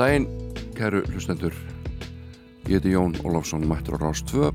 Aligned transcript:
daginn, 0.00 0.26
kæru 0.78 1.02
hlustendur. 1.12 1.52
Ég 2.64 2.78
heiti 2.78 2.94
Jón 2.94 3.12
Ólafsson, 3.20 3.66
mættur 3.68 3.98
á 4.00 4.08
Rás 4.08 4.22
2. 4.24 4.48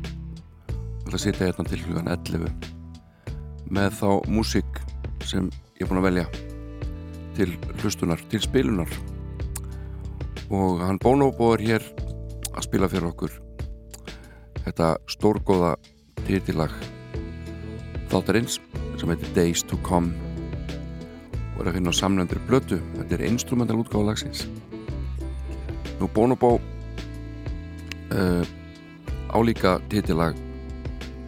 Það 1.05 1.13
að 1.13 1.21
sitja 1.21 1.45
hérna 1.45 1.65
til 1.69 1.81
hlugan 1.85 2.09
11 2.09 2.49
með 3.69 3.91
þá 3.99 4.09
músík 4.31 4.79
sem 5.21 5.51
ég 5.77 5.85
er 5.85 5.91
búin 5.91 6.01
að 6.01 6.07
velja 6.07 6.25
til 7.37 7.51
hlustunar, 7.83 8.25
til 8.31 8.41
spilunar. 8.41 8.89
Og 10.49 10.81
hann 10.81 10.97
Bonobo 11.03 11.51
er 11.53 11.65
hér 11.67 11.87
að 12.55 12.65
spila 12.65 12.89
fyrir 12.89 13.11
okkur 13.11 13.37
þetta 14.65 14.95
stórgóða 15.13 15.75
titilag 16.25 16.73
þáttarins 18.09 18.57
sem 18.97 19.11
heitir 19.13 19.35
Days 19.37 19.61
to 19.61 19.77
Come 19.85 20.15
og 21.53 21.61
er 21.61 21.69
að 21.69 21.75
finna 21.77 21.93
á 21.93 21.99
samlendur 22.01 22.41
blötu 22.49 22.81
þetta 22.95 23.19
er 23.19 23.27
instrumental 23.29 23.83
útgáða 23.83 24.09
lagsins 24.09 24.47
Nú 25.99 26.09
Bonobo 26.11 26.57
uh, 28.11 28.43
álíka 29.31 29.77
titilag 29.91 30.35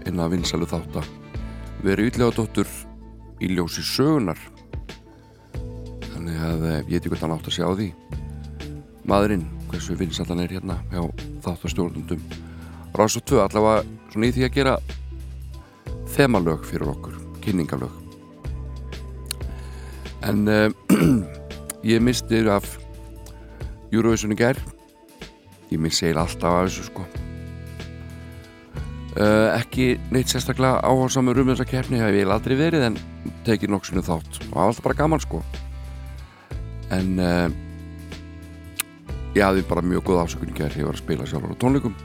inn 0.07 0.19
að 0.19 0.37
vinsalu 0.37 0.67
þáttar 0.69 1.07
verið 1.83 2.11
yllega 2.11 2.35
dóttur 2.35 2.69
í 3.43 3.51
ljósi 3.53 3.83
sögunar 3.85 4.39
þannig 6.11 6.41
að 6.49 6.65
uh, 6.65 6.79
ég 6.87 6.97
veit 6.97 6.99
ekki 7.01 7.13
hvað 7.13 7.25
hann 7.27 7.37
átt 7.37 7.51
að 7.51 7.57
sjá 7.59 7.67
því. 7.69 7.91
Maðurinn, 9.07 9.45
hversu 9.71 9.95
vinsallan 9.95 10.43
er 10.43 10.57
hérna 10.57 10.81
hjá 10.91 11.05
þáttarstjórnundum 11.45 12.23
Rás 12.97 13.15
og 13.19 13.27
2 13.29 13.43
allavega 13.43 13.83
svona 14.11 14.27
í 14.27 14.33
því 14.33 14.45
að 14.47 14.55
gera 14.55 14.75
þemalög 16.15 16.63
fyrir 16.65 16.89
okkur 16.89 17.17
kynningalög. 17.43 17.93
En 20.25 20.47
uh, 20.49 20.71
ég 21.93 22.01
misti 22.01 22.41
af 22.49 22.65
Eurovision 23.93 24.35
í 24.35 24.37
gær. 24.39 24.59
Ég 25.71 25.79
minn 25.79 25.93
segil 25.93 26.19
alltaf 26.19 26.51
af 26.51 26.67
þessu 26.67 26.87
sko. 26.87 27.05
Uh, 29.17 29.49
ekki 29.55 29.95
neitt 30.13 30.29
sérstaklega 30.29 30.83
áhásamur 30.85 31.39
um 31.41 31.47
þessa 31.49 31.65
keppni 31.65 31.97
hef 31.97 32.13
ég 32.13 32.29
aldrei 32.29 32.53
verið 32.59 32.83
en 32.91 32.99
tekið 33.47 33.71
nokksinu 33.73 34.03
þátt. 34.05 34.41
Og 34.51 34.59
alltaf 34.61 34.83
bara 34.85 34.99
gaman 34.99 35.23
sko. 35.23 35.41
En 36.93 37.15
uh, 37.17 37.47
ég 39.33 39.41
hafði 39.41 39.65
bara 39.71 39.85
mjög 39.85 40.05
góð 40.11 40.21
ásökun 40.25 40.53
í 40.53 40.59
gær 40.59 40.77
ég 40.77 40.85
var 40.85 40.99
að 40.99 41.01
spila 41.01 41.27
sjálfur 41.29 41.55
á 41.57 41.61
tónleikum. 41.63 41.97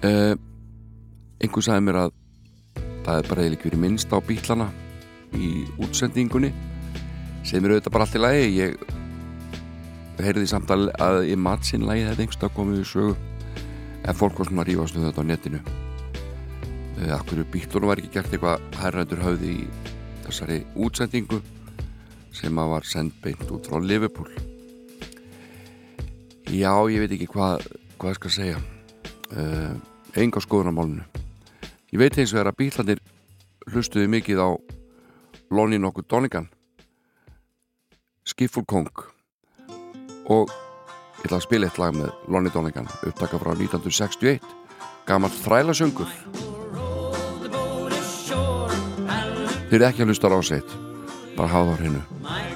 Uh, 0.00 0.36
einhver 1.42 1.66
sagði 1.66 1.86
mér 1.88 2.00
að 2.04 2.16
það 3.04 3.16
er 3.16 3.28
bara 3.32 3.48
eða 3.48 3.60
verið 3.64 3.82
minnst 3.82 4.14
á 4.14 4.18
bílana 4.22 4.70
í 5.34 5.50
útsendingunni. 5.80 6.54
Sem 7.42 7.64
er 7.64 7.74
auðvitað 7.74 7.94
bara 7.96 8.06
allt 8.06 8.16
í 8.20 8.22
lagi 8.22 8.48
ég 8.60 8.99
heyrði 10.24 10.48
samt 10.50 10.70
að, 10.72 10.88
í 11.28 11.36
matsinlægi 11.38 12.06
þetta 12.08 12.24
einhverstað 12.24 12.54
komið 12.56 12.82
í 12.82 12.88
sögu. 12.88 13.14
En 14.00 14.16
fólk 14.16 14.38
var 14.40 14.48
svona 14.48 14.64
að 14.64 14.70
rífast 14.70 14.98
um 14.98 15.06
þetta 15.06 15.24
á 15.24 15.30
netinu. 15.30 15.60
Uh, 17.00 17.14
Akkur 17.16 17.44
bílunum 17.52 17.90
var 17.90 18.02
ekki 18.02 18.12
gert 18.16 18.34
eitthvað 18.34 18.78
herrandur 18.80 19.24
höfði 19.24 19.54
í 19.54 19.68
þessari 20.26 20.60
útsendingu 20.76 21.40
sem 22.36 22.58
að 22.62 22.72
var 22.74 22.88
sendt 22.88 23.16
beint 23.24 23.46
út 23.52 23.68
frá 23.68 23.80
Liverpool. 23.82 24.30
Já, 26.50 26.72
ég 26.90 27.04
veit 27.04 27.14
ekki 27.14 27.30
hvað 27.30 27.66
hvað 28.00 28.14
ég 28.14 28.20
skal 28.20 28.34
segja. 28.34 28.60
Uh, 29.30 29.74
enga 30.18 30.40
skoðun 30.42 30.72
á 30.72 30.74
málunu 30.74 31.04
Ég 31.90 31.98
veit 31.98 32.16
eins 32.18 32.32
og 32.32 32.38
það 32.38 32.42
er 32.42 32.48
að 32.50 32.58
bílandir 32.58 33.00
hlustuði 33.70 34.10
mikið 34.10 34.42
á 34.42 34.48
Lonnie 35.50 35.78
nokkuð 35.82 36.06
Donegan. 36.10 36.46
Skifful 38.26 38.66
Kong 38.66 38.90
og 40.30 40.52
ég 41.20 41.26
ætla 41.26 41.40
að 41.40 41.46
spila 41.46 41.68
eitt 41.68 41.80
lag 41.80 41.96
með 41.96 42.12
Lonnie 42.30 42.54
Donegan 42.54 42.88
upptaka 43.06 43.40
frá 43.42 43.52
1961 43.56 44.54
gammal 45.08 45.32
þrælasöngur. 45.42 46.14
Þið 49.70 49.76
eru 49.78 49.86
ekki 49.90 50.06
að 50.06 50.10
hlusta 50.10 50.30
á 50.30 50.34
ráseitt 50.34 50.78
bara 51.36 51.50
hafa 51.50 51.66
það 51.66 51.74
á 51.74 51.80
hreinu 51.80 52.49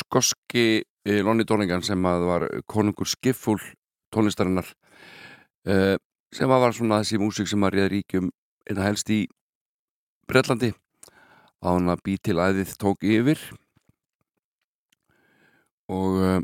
skoski 0.00 0.64
eh, 1.06 1.20
Lonnie 1.24 1.46
Donegan 1.48 1.84
sem 1.86 2.06
að 2.06 2.26
var 2.28 2.46
konungur 2.70 3.08
skiffúl 3.08 3.60
tónlistarinnar 4.10 4.66
uh, 5.70 5.96
sem 6.34 6.50
að 6.50 6.62
var 6.64 6.74
svona 6.74 7.00
þessi 7.02 7.18
músík 7.22 7.50
sem 7.50 7.62
að 7.66 7.76
réða 7.76 7.90
ríkjum 7.92 8.30
einna 8.66 8.86
helst 8.88 9.10
í 9.14 9.20
Bretlandi. 10.30 10.72
Á 11.60 11.66
hann 11.74 11.90
að 11.92 12.02
bí 12.06 12.16
til 12.22 12.38
æðið 12.38 12.74
tók 12.80 13.04
yfir. 13.06 13.40
Og 15.90 16.18
uh, 16.18 16.38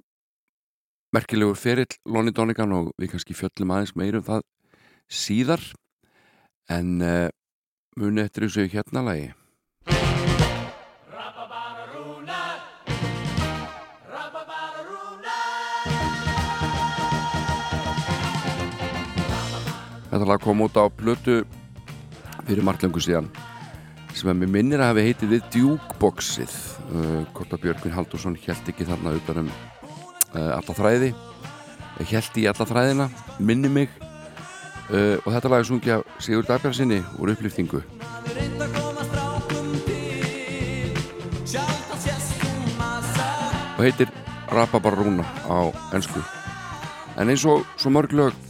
merkilegur 1.15 1.59
ferill 1.59 1.99
Lonnie 2.07 2.35
Donegan 2.35 2.75
og 2.77 2.93
við 3.01 3.15
kannski 3.15 3.35
fjöllum 3.39 3.75
aðeins 3.75 3.97
meir 3.99 4.19
um 4.19 4.27
það 4.27 4.47
síðar. 5.07 5.67
En 6.71 6.99
muni 7.97 8.23
eftir 8.25 8.49
þessu 8.49 8.67
hérna 8.73 9.05
lagi 9.07 9.29
Þetta 20.17 20.31
lag 20.31 20.41
kom 20.41 20.63
út 20.65 20.79
á 20.81 20.89
plötu 20.89 21.43
fyrir 22.47 22.65
marglöngu 22.65 23.03
síðan 23.05 23.27
sem 24.17 24.31
að 24.33 24.39
mér 24.41 24.49
minnir 24.49 24.81
að 24.81 24.95
hafi 24.95 25.03
heitið 25.05 25.33
við 25.35 25.49
Djúkboxið. 25.53 26.55
Uh, 26.89 27.19
hvort 27.37 27.53
að 27.53 27.67
Björgvin 27.67 27.93
Haldursson 27.93 28.39
held 28.47 28.71
ekki 28.73 28.87
þarna 28.89 29.13
utan 29.19 29.43
um 29.43 29.51
uh, 29.51 30.55
alla 30.55 30.77
þræði. 30.79 31.11
Held 32.01 32.41
í 32.41 32.47
alla 32.49 32.69
þræðina 32.71 33.11
minni 33.37 33.69
mig. 33.75 33.93
Uh, 34.89 35.21
og 35.21 35.29
þetta 35.35 35.53
lag 35.53 35.61
er 35.61 35.69
sungja 35.69 36.01
Sigur 36.17 36.49
Dagbjörnsinni 36.49 37.03
úr 37.21 37.35
upplýftingu 37.35 37.83
og 43.77 43.85
heitir 43.85 44.09
Rababarúna 44.49 45.29
á 45.45 45.69
ennsku 45.93 46.25
en 47.21 47.29
eins 47.29 47.45
og 47.45 47.69
svo 47.77 47.93
mörg 47.93 48.17
lög 48.17 48.47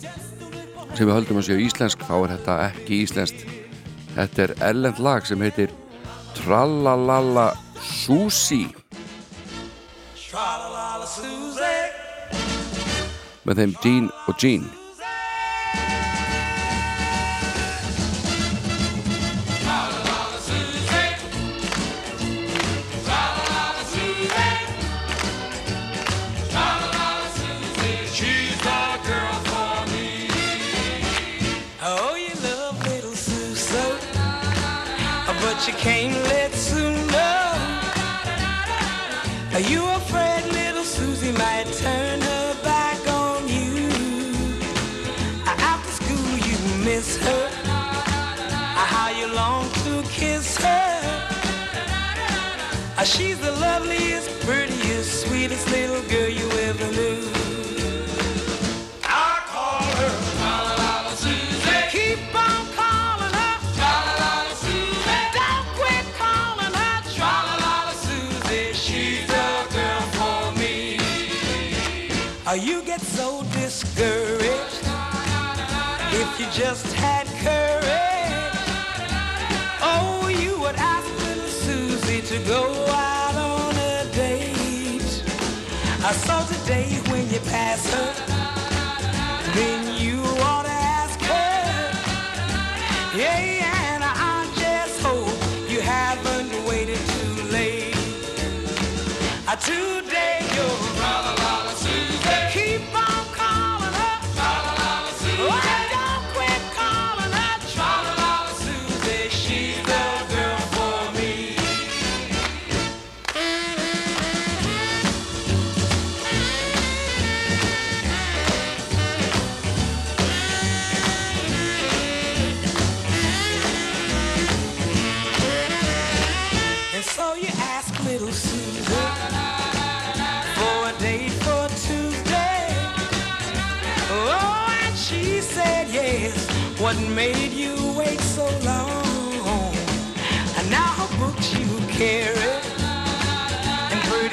sem 0.96 1.08
við 1.08 1.16
höldum 1.18 1.40
að 1.40 1.48
séu 1.50 1.60
íslensk 1.60 2.02
þá 2.08 2.14
er 2.16 2.32
þetta 2.36 2.56
ekki 2.70 3.02
íslenskt. 3.04 3.44
Þetta 4.16 4.42
er 4.46 4.54
ellend 4.70 5.00
lag 5.04 5.28
sem 5.28 5.42
heitir 5.44 5.74
Tralalala 6.38 7.50
Susi 7.84 8.64
með 13.46 13.60
þeim 13.60 13.76
Dean 13.84 14.10
og 14.26 14.42
Jean 14.42 14.66
But 35.66 35.84
you 35.84 35.95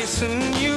soon 0.06 0.54
you 0.62 0.73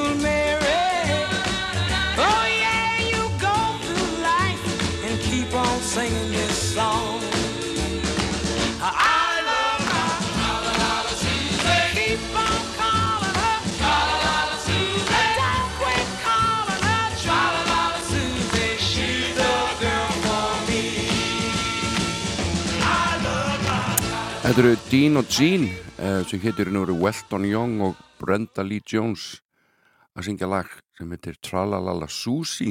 Þetta 24.47 24.63
eru 24.63 24.77
Dean 24.87 25.19
og 25.19 25.27
Jean 25.27 25.65
eh, 25.67 26.21
sem 26.31 26.39
heitir 26.39 26.69
nú 26.71 26.85
eru 26.87 26.95
Welton 27.01 27.43
Young 27.49 27.81
og 27.83 27.97
Brenda 28.21 28.63
Lee 28.63 28.79
Jones 28.87 29.41
að 30.15 30.29
syngja 30.29 30.47
lag 30.47 30.71
sem 30.95 31.11
heitir 31.11 31.35
Tralalala 31.43 32.07
Susi 32.07 32.69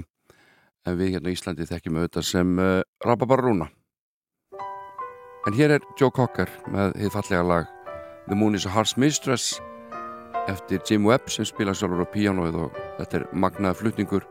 en 0.88 0.96
við 0.96 1.18
hérna 1.18 1.34
í 1.34 1.36
Íslandi 1.36 1.68
þekkjum 1.68 2.00
auðvitað 2.00 2.28
sem 2.30 2.56
uh, 2.64 2.80
Rababarúna 3.04 3.68
en 4.56 5.60
hér 5.60 5.76
er 5.76 5.92
Joe 6.00 6.16
Cocker 6.16 6.48
með 6.72 6.96
hið 7.04 7.12
fallega 7.18 7.44
lag 7.44 7.68
The 8.30 8.40
Moon 8.40 8.56
is 8.56 8.64
a 8.64 8.72
Heart's 8.72 8.96
Mistress 8.96 9.60
eftir 10.48 10.80
Jim 10.88 11.04
Webb 11.04 11.28
sem 11.28 11.44
spila 11.44 11.76
sjálfur 11.76 12.08
á 12.08 12.14
píanóið 12.16 12.62
og 12.70 12.84
þetta 13.02 13.20
er 13.20 13.32
magnaða 13.36 13.82
flutningur. 13.82 14.24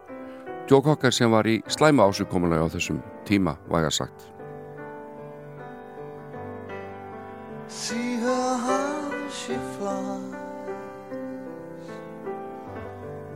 Joe 0.70 0.80
Cocker 0.80 1.12
sem 1.12 1.28
var 1.28 1.44
í 1.44 1.60
slæma 1.68 2.08
ásugkomulega 2.08 2.64
á 2.64 2.72
þessum 2.72 3.04
tíma 3.28 3.58
væga 3.68 3.92
sagt 3.92 4.33
See 7.74 8.16
her 8.16 8.56
how 8.56 9.28
she 9.28 9.56
flies, 9.76 10.32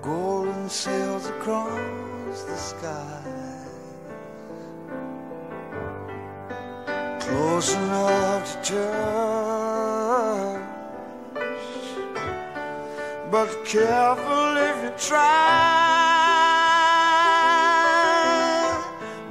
golden 0.00 0.68
sails 0.68 1.26
across 1.26 2.44
the 2.44 2.56
sky, 2.56 3.22
close 7.18 7.74
enough 7.74 8.62
to 8.62 8.64
touch, 8.64 10.62
but 13.32 13.48
careful 13.66 14.56
if 14.68 14.76
you 14.84 14.92
try. 15.08 15.48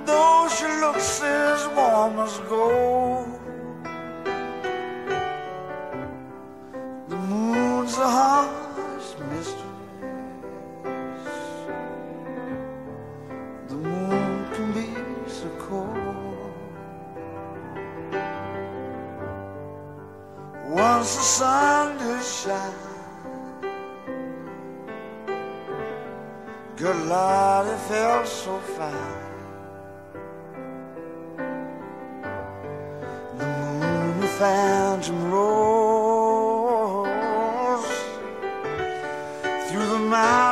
Though 0.05 0.49
she 0.55 0.67
looks 0.81 1.21
as 1.23 1.65
warm 1.75 2.19
as 2.19 2.37
gold. 2.49 3.16
Harsh 8.09 9.09
mistress. 9.29 9.63
The 13.67 13.75
moon 13.75 14.45
can 14.53 14.67
be 14.73 14.87
so 15.29 15.49
cold. 15.59 16.53
Once 20.69 21.15
the 21.15 21.23
sun 21.39 21.97
did 21.97 22.23
shine, 22.23 22.73
good 26.75 26.99
Lord, 27.07 27.67
it 27.67 27.79
felt 27.89 28.27
so 28.27 28.59
fine. 28.77 29.25
The 33.37 33.45
moon, 33.45 34.19
the 34.21 34.27
phantom 34.27 35.31
rose 35.31 35.96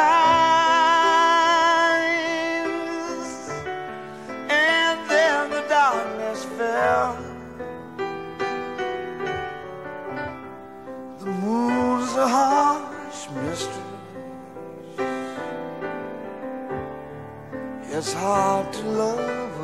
and 4.49 5.09
there 5.09 5.47
fell. 6.57 7.17
The 11.19 11.25
moon's 11.25 12.13
a 12.13 12.27
harsh 12.27 13.29
mistress. 13.35 13.79
It's 17.89 18.13
hard 18.13 18.73
to 18.73 18.81
love 18.83 19.56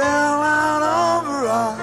fell 0.00 0.42
out 0.42 1.24
her 1.30 1.44
eyes. 1.64 1.80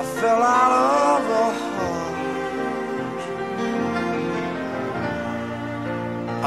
I 0.00 0.02
fell 0.18 0.42
out 0.58 0.72
of 0.84 1.24
her 1.32 1.52
heart. 1.64 2.16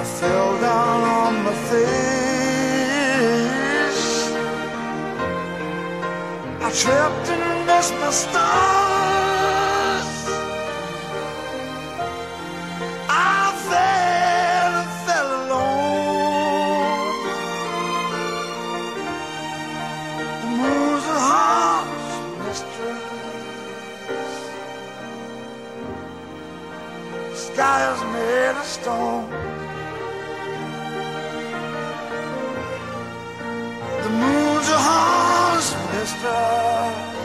I 0.01 0.03
fell 0.19 0.51
down 0.67 1.01
on 1.19 1.33
my 1.45 1.55
face. 1.69 1.97
I 6.65 6.67
tripped 6.81 7.27
and 7.33 7.45
missed 7.67 7.95
my 8.01 8.11
stars. 8.11 8.86
Sky 27.53 27.79
is 27.93 28.01
made 28.15 28.55
of 28.61 28.67
stone. 28.77 29.29
The 34.03 34.11
moon's 34.21 34.69
a 34.77 34.79
harsh 34.87 35.69
mistress. 35.93 37.16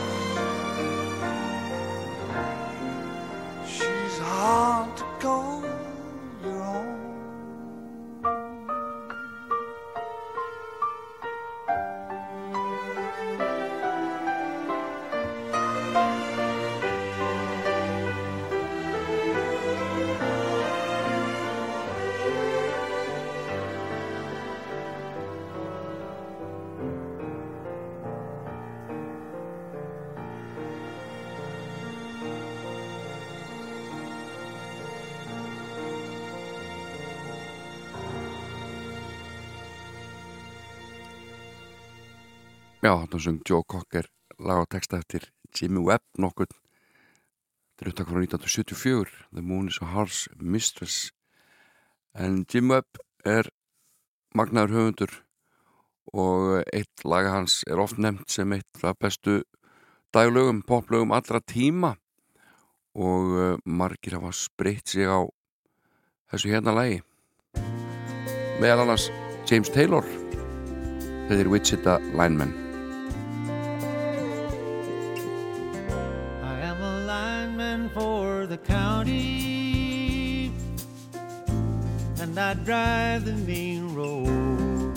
Já, 42.83 42.97
þarna 42.99 43.19
söng 43.23 43.37
Joe 43.47 43.63
Cocker 43.63 44.09
lag 44.43 44.65
og 44.65 44.67
texta 44.73 44.97
eftir 44.99 45.29
Jimmy 45.55 45.79
Webb 45.79 46.03
nokkur 46.19 46.49
er 47.79 47.87
upptak 47.87 48.09
frá 48.09 48.17
1974 48.19 49.13
The 49.31 49.39
Moon 49.39 49.69
is 49.71 49.77
a 49.79 49.85
Harsh 49.87 50.27
Mistress. 50.35 51.13
En 52.11 52.41
Jimmy 52.43 52.73
Webb 52.73 52.99
er 53.23 53.47
magnaður 54.35 54.75
höfundur 54.75 55.13
og 56.11 56.57
eitt 56.75 57.05
laga 57.07 57.31
hans 57.37 57.61
er 57.71 57.79
oft 57.79 58.01
nefnt 58.03 58.35
sem 58.35 58.51
eitt 58.51 58.83
af 58.83 58.99
bestu 58.99 59.45
daglögum, 60.11 60.59
poplögum 60.67 61.15
allra 61.15 61.39
tíma. 61.39 61.93
Og 62.99 63.31
uh, 63.31 63.55
margir 63.63 64.17
hafa 64.19 64.33
spreytt 64.35 64.91
sig 64.91 65.07
á 65.07 65.23
þessu 66.33 66.51
hérna 66.51 66.75
lagi. 66.75 66.99
Meðal 68.59 68.83
annars 68.83 69.07
James 69.47 69.71
Taylor 69.71 70.03
þetta 71.29 71.39
er 71.39 71.49
Wichita 71.49 71.97
Lineman 72.11 72.62
the 78.53 78.57
county, 78.59 80.51
and 82.21 82.37
I 82.39 82.53
drive 82.53 83.25
the 83.25 83.33
main 83.33 83.95
road, 83.95 84.95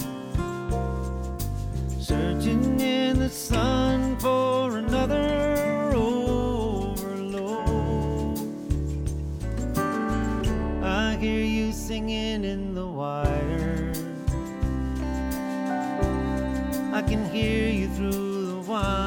searching 1.99 2.79
in 2.81 3.19
the 3.19 3.31
sun 3.31 4.19
for 4.19 4.77
another 4.77 5.95
overload. 5.95 7.19
I 10.85 11.17
hear 11.19 11.43
you 11.43 11.73
singing 11.73 12.45
in 12.45 12.75
the 12.75 12.87
wire. 12.87 13.91
I 16.93 17.01
can 17.01 17.25
hear 17.31 17.71
you 17.71 17.89
through 17.89 18.47
the 18.49 18.61
wine. 18.69 19.06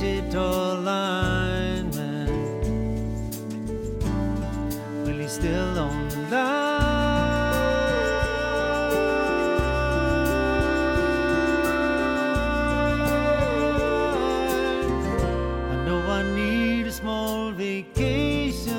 digital 0.00 0.76
lineman. 0.76 2.28
Will 5.04 5.18
he 5.18 5.26
still 5.26 5.78
own 5.78 6.08
the 6.08 6.18
line? 6.30 6.78
I 15.72 15.84
know 15.84 16.00
I 16.18 16.22
need 16.34 16.86
a 16.86 16.92
small 16.92 17.50
vacation, 17.50 18.70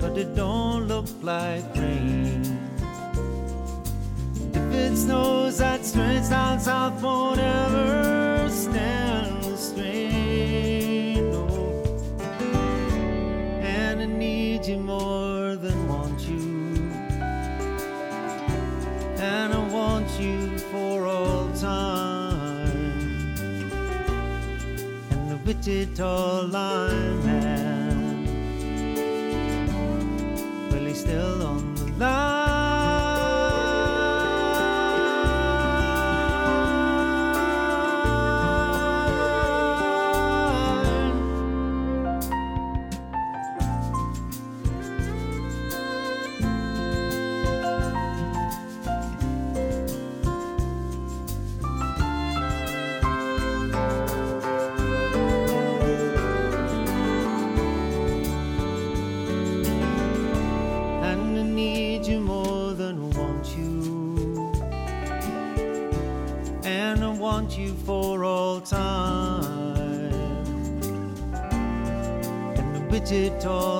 but 0.00 0.18
it 0.18 0.34
don't 0.34 0.88
look 0.88 1.06
like 1.22 1.77
it 4.78 4.96
snows, 4.96 5.58
that 5.58 5.84
stretch 5.84 6.30
down 6.30 6.60
south 6.60 7.02
won't 7.02 7.40
ever 7.40 8.48
stand 8.48 9.44
the 9.44 9.56
strain. 9.56 11.30
No. 11.30 11.46
And 13.60 14.00
I 14.00 14.06
need 14.06 14.66
you 14.66 14.78
more 14.78 15.56
than 15.56 15.88
want 15.88 16.20
you. 16.28 16.42
And 19.20 19.52
I 19.52 19.68
want 19.68 20.08
you 20.20 20.58
for 20.70 21.06
all 21.06 21.50
time. 21.52 22.66
And 25.10 25.30
the 25.30 25.36
Wichita 25.44 26.42
lineman 26.42 27.88
well, 30.70 30.86
he's 30.86 31.00
still 31.00 31.46
on 31.46 31.74
the 31.74 31.86
line. 31.98 32.47
And 72.98 73.06
the 73.06 73.28
Wichita 73.30 73.77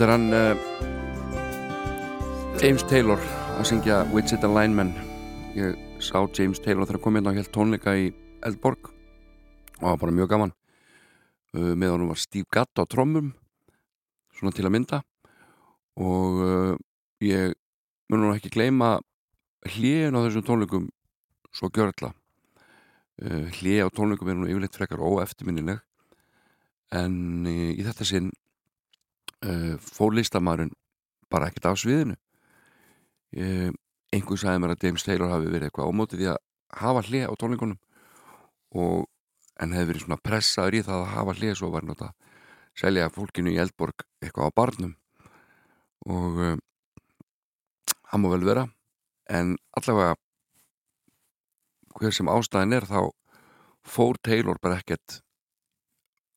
Þetta 0.00 0.14
er 0.14 0.16
hann 0.16 0.32
uh, 0.32 0.56
James 2.56 2.80
Taylor 2.88 3.20
að 3.60 3.66
syngja 3.68 3.98
Wichita 4.14 4.48
Lineman 4.48 4.94
ég 5.52 5.76
sá 6.00 6.24
James 6.38 6.56
Taylor 6.64 6.88
þegar 6.88 7.02
kom 7.04 7.18
hérna 7.18 7.34
og 7.34 7.36
held 7.36 7.50
tónleika 7.52 7.92
í 8.00 8.06
Eldborg 8.48 8.88
og 8.88 9.82
það 9.82 9.84
var 9.90 10.00
bara 10.00 10.16
mjög 10.16 10.32
gaman. 10.32 10.54
Uh, 11.52 11.76
með 11.76 11.92
honum 11.92 12.08
var 12.14 12.22
Steve 12.24 12.48
Gadd 12.48 12.80
á 12.80 12.88
trommum 12.88 13.28
svona 14.40 14.56
til 14.56 14.64
að 14.64 14.74
mynda. 14.78 15.04
Og 16.00 16.40
uh, 16.48 16.80
ég 17.20 17.52
mun 18.08 18.24
nú 18.24 18.32
ekki 18.32 18.56
gleyma 18.56 19.04
hlýjun 19.68 20.16
á 20.16 20.24
þessum 20.24 20.48
tónleikum 20.48 20.88
svo 21.52 21.68
gjörðla 21.68 22.16
hlýja 23.60 23.84
á 23.84 23.92
tónleikum 23.92 24.32
er 24.32 24.40
nú 24.40 24.48
yfirleitt 24.48 24.80
frekar 24.80 25.04
óeftirminnileg. 25.04 25.84
En 26.88 27.44
í 27.44 27.84
þetta 27.84 28.08
sinn 28.08 28.32
uh, 29.46 29.76
fór 29.80 30.16
listamæðurinn 30.16 30.72
bara 31.30 31.50
ekkert 31.50 31.70
á 31.70 31.74
sviðinu. 31.78 32.16
Uh, 33.36 33.70
einhver 34.14 34.40
sagði 34.40 34.62
mér 34.62 34.74
að 34.74 34.86
James 34.86 35.06
Taylor 35.06 35.30
hafi 35.30 35.50
verið 35.50 35.68
eitthvað 35.68 35.92
ámótið 35.92 36.22
því 36.22 36.30
að 36.32 36.40
hafa 36.80 37.04
hlið 37.06 37.26
á 37.30 37.34
tónleikunum 37.38 37.78
og 38.80 39.06
en 39.60 39.76
hefði 39.76 39.90
verið 39.90 40.04
svona 40.06 40.22
pressaður 40.24 40.78
í 40.78 40.82
það 40.86 41.04
að 41.04 41.12
hafa 41.14 41.36
hlið 41.38 41.54
svo 41.58 41.70
var 41.74 41.86
nátt 41.86 42.02
að 42.06 42.16
selja 42.80 43.12
fólkinu 43.12 43.52
í 43.52 43.60
Eldborg 43.60 44.06
eitthvað 44.22 44.50
á 44.50 44.56
barnum. 44.56 44.96
Og 46.08 46.40
uh, 46.40 46.56
hann 48.10 48.22
má 48.24 48.30
vel 48.32 48.44
vera 48.46 48.66
en 49.30 49.56
allavega 49.78 50.16
hver 52.00 52.14
sem 52.14 52.30
ástæðin 52.30 52.76
er 52.78 52.86
þá 52.88 53.00
fór 53.86 54.18
Taylor 54.24 54.58
bara 54.62 54.80
ekkert 54.80 55.20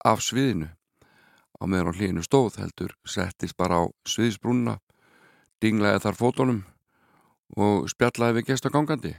af 0.03 0.21
sviðinu 0.25 0.69
á 1.63 1.65
meðan 1.65 1.95
á 1.95 1.97
hlýinu 1.97 2.23
stóð 2.25 2.59
heldur 2.59 2.91
settist 3.07 3.55
bara 3.55 3.79
á 3.79 3.83
sviðisbrúnna 4.03 4.79
dinglaði 5.63 6.03
þar 6.03 6.19
fótunum 6.19 6.63
og 7.55 7.87
spjallaði 7.91 8.41
við 8.41 8.49
gesta 8.51 8.71
gangandi 8.73 9.13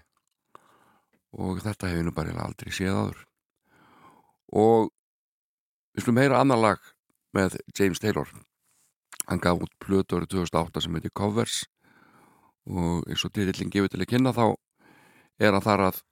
og 1.35 1.63
þetta 1.65 1.91
hefur 1.91 2.07
nú 2.09 2.15
bara 2.15 2.35
aldrei 2.45 2.73
séð 2.75 2.95
áður. 2.95 3.21
Og 4.55 4.91
við 5.95 6.07
slum 6.07 6.21
heyra 6.21 6.41
annar 6.43 6.61
lag 6.61 6.91
með 7.35 7.59
James 7.75 8.03
Taylor. 8.03 8.29
Hann 9.27 9.43
gaf 9.43 9.63
út 9.65 9.73
plötu 9.83 10.19
árið 10.19 10.35
2008 10.37 10.85
sem 10.85 10.99
heitir 10.99 11.15
Covers. 11.17 11.65
Og 12.71 13.05
eins 13.09 13.25
og 13.27 13.35
dýrillin 13.35 13.73
gefur 13.73 13.91
til 13.91 14.03
að 14.05 14.11
kynna 14.13 14.35
þá 14.37 14.47
er 15.43 15.53
hann 15.53 15.65
þar 15.65 15.89
að 15.89 16.03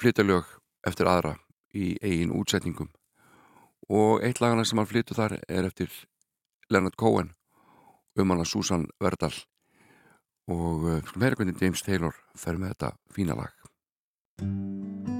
flytja 0.00 0.24
lög 0.26 0.48
eftir 0.86 1.10
aðra 1.10 1.36
í 1.74 1.94
eigin 2.02 2.32
útsetningum 2.34 2.90
og 3.88 4.22
eitt 4.24 4.40
lagana 4.40 4.64
sem 4.64 4.78
hann 4.80 4.90
flyttu 4.90 5.16
þar 5.16 5.38
er 5.48 5.68
eftir 5.68 5.90
Leonard 6.70 6.96
Cohen 6.96 7.32
um 8.16 8.30
hana 8.30 8.44
Susan 8.44 8.86
Verdal. 9.02 9.34
Og 10.50 10.84
uh, 10.84 11.00
skulum 11.08 11.24
heyra 11.24 11.40
hvernig 11.40 11.60
James 11.60 11.82
Taylor 11.82 12.16
fer 12.36 12.60
með 12.60 12.74
þetta 12.74 12.94
fína 13.16 13.38
lag 13.38 15.13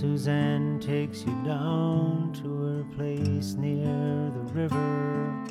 Suzanne 0.00 0.80
takes 0.80 1.26
you 1.26 1.32
down 1.44 2.32
to 2.42 2.62
her 2.62 2.84
place 2.96 3.52
near 3.52 4.30
the 4.30 4.54
river. 4.54 5.44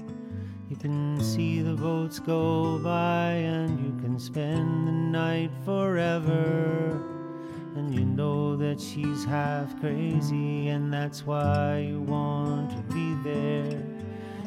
You 0.71 0.75
can 0.75 1.21
see 1.21 1.61
the 1.61 1.75
boats 1.75 2.17
go 2.17 2.79
by 2.79 3.33
and 3.33 3.79
you 3.79 4.01
can 4.01 4.17
spend 4.17 4.87
the 4.87 4.91
night 4.91 5.51
forever. 5.63 6.99
And 7.75 7.93
you 7.93 8.03
know 8.03 8.55
that 8.55 8.81
she's 8.81 9.23
half 9.23 9.79
crazy 9.79 10.69
and 10.69 10.91
that's 10.91 11.27
why 11.27 11.85
you 11.87 12.01
want 12.01 12.71
to 12.71 12.81
be 12.91 13.13
there. 13.23 13.79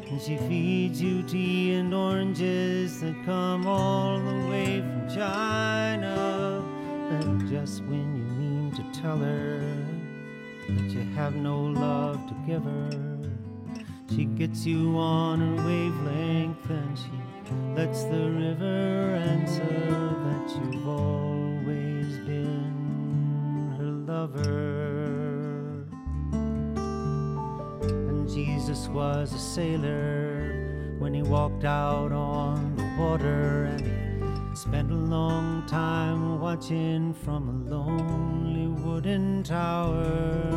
And 0.09 0.21
she 0.21 0.35
feeds 0.35 1.01
you 1.01 1.23
tea 1.23 1.75
and 1.75 1.93
oranges 1.93 2.99
that 2.99 3.15
come 3.23 3.65
all 3.65 4.19
the 4.19 4.49
way 4.49 4.81
from 4.81 5.15
China. 5.15 6.61
And 7.09 7.49
just 7.49 7.85
when 7.85 8.17
you 8.17 8.23
mean 8.23 8.71
to 8.71 8.99
tell 9.01 9.17
her 9.19 9.72
that 10.69 10.89
you 10.91 11.01
have 11.15 11.35
no 11.35 11.61
love 11.61 12.25
to 12.27 12.33
give 12.47 12.63
her, 12.63 12.89
she 14.15 14.25
gets 14.25 14.65
you 14.65 14.97
on 14.97 15.39
her 15.39 15.55
wavelength 15.65 16.69
and 16.69 16.97
she 16.97 17.11
lets 17.75 18.03
the 18.05 18.29
river 18.31 19.15
answer 19.15 19.63
that 19.63 20.55
you've 20.55 20.87
always 20.87 22.17
been 22.19 23.75
her 23.77 23.91
lover. 24.11 25.85
And 27.91 28.29
Jesus 28.29 28.87
was 28.87 29.33
a 29.33 29.39
sailor 29.39 30.95
when 30.99 31.13
he 31.13 31.21
walked 31.23 31.65
out 31.65 32.11
on 32.11 32.75
the 32.75 32.95
water 32.97 33.65
and 33.65 34.02
spent 34.55 34.91
a 34.91 34.95
long 34.95 35.65
time 35.65 36.39
watching 36.39 37.11
from 37.11 37.49
a 37.49 37.75
lonely 37.75 38.67
wooden 38.67 39.41
tower. 39.41 40.53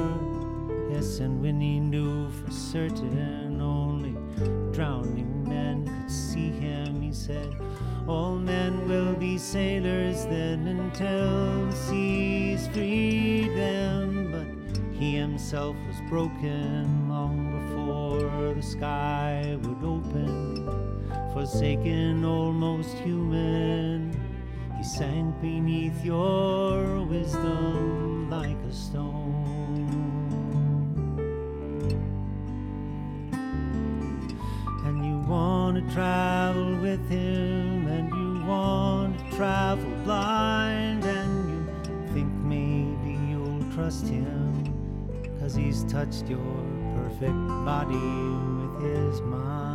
Yes, 0.91 1.21
and 1.21 1.41
when 1.41 1.61
he 1.63 1.81
knew 1.81 2.31
for 2.31 2.51
certain 2.51 3.59
only 3.61 4.15
drowning 4.73 5.49
men 5.49 5.87
could 5.87 6.11
see 6.11 6.51
him, 6.51 7.01
he 7.01 7.11
said, 7.11 7.57
All 8.07 8.37
men 8.37 8.87
will 8.87 9.15
be 9.15 9.39
sailors 9.39 10.27
then 10.27 10.67
until 10.67 11.67
the 11.67 11.77
seas 11.77 12.69
free 12.69 13.49
them. 13.55 14.31
But 14.31 14.79
he 14.93 15.17
himself 15.17 15.75
was 15.89 15.97
broken 16.11 17.09
long 17.09 17.51
before 17.67 18.53
the 18.53 18.63
sky 18.63 19.59
would 19.63 19.83
open. 19.83 20.46
Forsaken, 21.37 22.25
almost 22.25 22.96
human, 22.96 24.11
he 24.75 24.83
sank 24.83 25.38
beneath 25.42 26.03
your 26.03 27.05
wisdom 27.05 28.31
like 28.31 28.57
a 28.66 28.72
stone. 28.72 29.87
And 34.87 35.05
you 35.05 35.18
want 35.31 35.77
to 35.77 35.94
travel 35.94 36.75
with 36.79 37.07
him, 37.11 37.87
and 37.87 38.09
you 38.09 38.46
want 38.46 39.18
to 39.18 39.37
travel 39.37 39.90
blind, 40.05 41.05
and 41.05 41.68
you 41.87 42.14
think 42.14 42.33
maybe 42.44 43.12
you'll 43.31 43.62
trust 43.75 44.07
him, 44.09 44.72
cause 45.38 45.55
he's 45.55 45.85
touched 45.85 46.31
your 46.31 46.64
perfect 46.94 47.37
body 47.66 47.94
with 47.94 48.83
his 48.83 49.20
mind. 49.20 49.66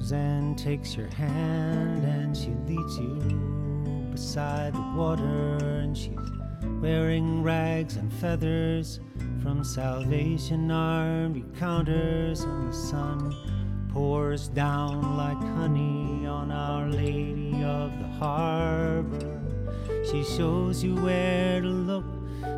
Suzanne 0.00 0.56
takes 0.56 0.96
your 0.96 1.08
hand 1.08 2.04
and 2.04 2.34
she 2.34 2.48
leads 2.66 2.98
you 2.98 4.08
beside 4.10 4.72
the 4.72 4.92
water, 4.96 5.58
and 5.60 5.96
she's 5.96 6.16
wearing 6.80 7.42
rags 7.42 7.96
and 7.96 8.10
feathers 8.14 8.98
from 9.42 9.62
Salvation 9.62 10.70
Army 10.70 11.44
counters, 11.58 12.40
and 12.40 12.72
the 12.72 12.72
sun 12.72 13.36
pours 13.92 14.48
down 14.48 15.18
like 15.18 15.36
honey 15.36 16.26
on 16.26 16.50
Our 16.50 16.88
Lady 16.88 17.62
of 17.62 17.92
the 17.98 18.08
Harbor. 18.18 19.42
She 20.10 20.24
shows 20.24 20.82
you 20.82 20.94
where 20.96 21.60
to 21.60 21.68
look 21.68 22.06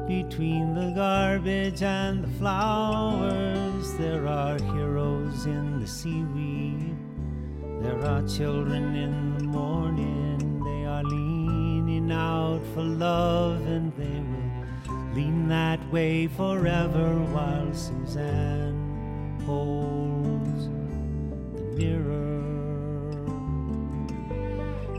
between 0.06 0.74
the 0.74 0.92
garbage 0.94 1.82
and 1.82 2.22
the 2.22 2.38
flowers. 2.38 3.94
There 3.94 4.28
are 4.28 4.62
heroes 4.74 5.44
in 5.46 5.80
the 5.80 5.88
seaweed. 5.88 6.91
There 7.82 8.04
are 8.06 8.22
children 8.28 8.94
in 8.94 9.36
the 9.38 9.44
morning. 9.44 10.62
They 10.64 10.84
are 10.84 11.02
leaning 11.02 12.12
out 12.12 12.60
for 12.72 12.82
love, 12.82 13.66
and 13.66 13.92
they 13.96 14.20
will 14.30 15.14
lean 15.14 15.48
that 15.48 15.80
way 15.90 16.28
forever 16.28 17.18
while 17.34 17.74
Suzanne 17.74 19.40
holds 19.44 20.68
the 21.56 21.62
mirror. 21.76 22.44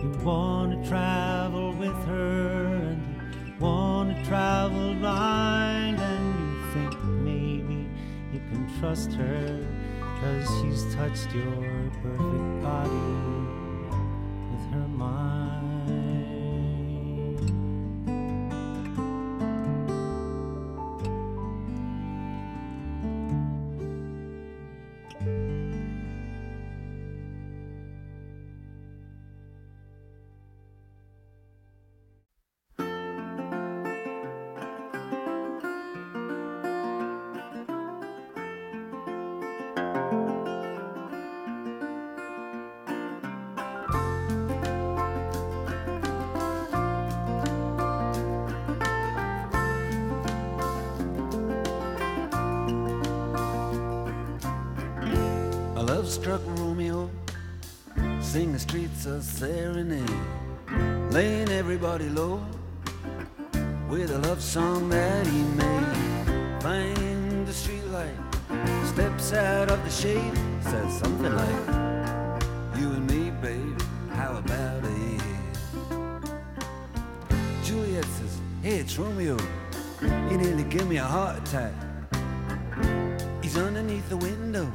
You 0.01 0.09
want 0.25 0.83
to 0.83 0.89
travel 0.89 1.71
with 1.73 2.05
her, 2.05 2.75
and 2.91 3.01
you 3.47 3.53
want 3.61 4.09
to 4.13 4.25
travel 4.25 4.93
blind, 4.95 5.99
and 5.99 6.25
you 6.49 6.65
think 6.73 7.01
maybe 7.05 7.89
you 8.33 8.39
can 8.51 8.67
trust 8.81 9.13
her, 9.13 9.65
cause 10.23 10.61
she's 10.61 10.95
touched 10.95 11.35
your 11.35 11.91
perfect 12.01 12.63
body 12.63 12.89
with 14.51 14.71
her 14.71 14.87
mind. 14.87 15.72
Struck 56.13 56.41
Romeo, 56.45 57.09
sing 58.21 58.53
the 58.53 58.59
streets 58.59 59.07
a 59.07 59.19
serenade, 59.19 60.07
laying 61.09 61.49
everybody 61.49 62.07
low 62.07 62.39
with 63.89 64.11
a 64.11 64.19
love 64.19 64.39
song 64.39 64.89
that 64.89 65.25
he 65.25 65.41
made. 65.41 66.61
Find 66.61 67.47
the 67.47 67.51
streetlight, 67.51 68.15
steps 68.93 69.33
out 69.33 69.71
of 69.71 69.83
the 69.83 69.89
shade, 69.89 70.37
says 70.61 70.99
something 70.99 71.35
like, 71.35 71.67
You 72.79 72.91
and 72.91 73.09
me, 73.09 73.31
babe, 73.41 73.81
how 74.11 74.37
about 74.37 74.83
it? 74.83 75.21
Juliet 77.63 78.05
says, 78.05 78.39
Hey, 78.61 78.75
it's 78.75 78.99
Romeo. 78.99 79.35
He 79.99 80.37
nearly 80.37 80.63
gave 80.65 80.87
me 80.87 80.97
a 80.97 81.03
heart 81.03 81.39
attack. 81.39 81.73
He's 83.41 83.57
underneath 83.57 84.07
the 84.09 84.17
window. 84.17 84.71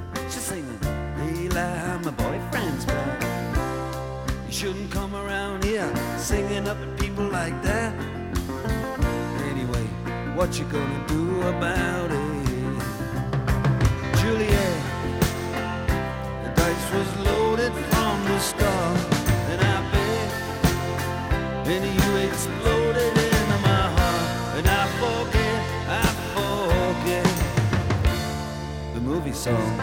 Shouldn't 4.59 4.91
come 4.91 5.15
around 5.15 5.63
here 5.63 5.89
singing 6.19 6.67
up 6.67 6.77
at 6.79 6.99
people 6.99 7.23
like 7.29 7.63
that. 7.63 7.95
Anyway, 9.53 9.85
what 10.35 10.59
you 10.59 10.65
gonna 10.65 11.07
do 11.07 11.43
about 11.43 12.11
it? 12.11 12.19
Juliet, 14.19 14.83
the 16.43 16.51
dice 16.57 16.93
was 16.93 17.09
loaded 17.25 17.73
from 17.73 18.25
the 18.25 18.39
start, 18.41 18.99
and 19.51 19.61
I 19.61 19.77
bet, 19.93 20.29
and 21.69 21.85
you 21.97 22.17
exploded 22.29 23.15
into 23.17 23.59
my 23.63 23.85
heart, 23.97 24.59
and 24.59 24.67
I 24.67 24.85
forget, 24.99 25.59
I 26.03 26.07
forget 26.35 27.29
the 28.93 29.01
movie 29.03 29.31
song. 29.31 29.79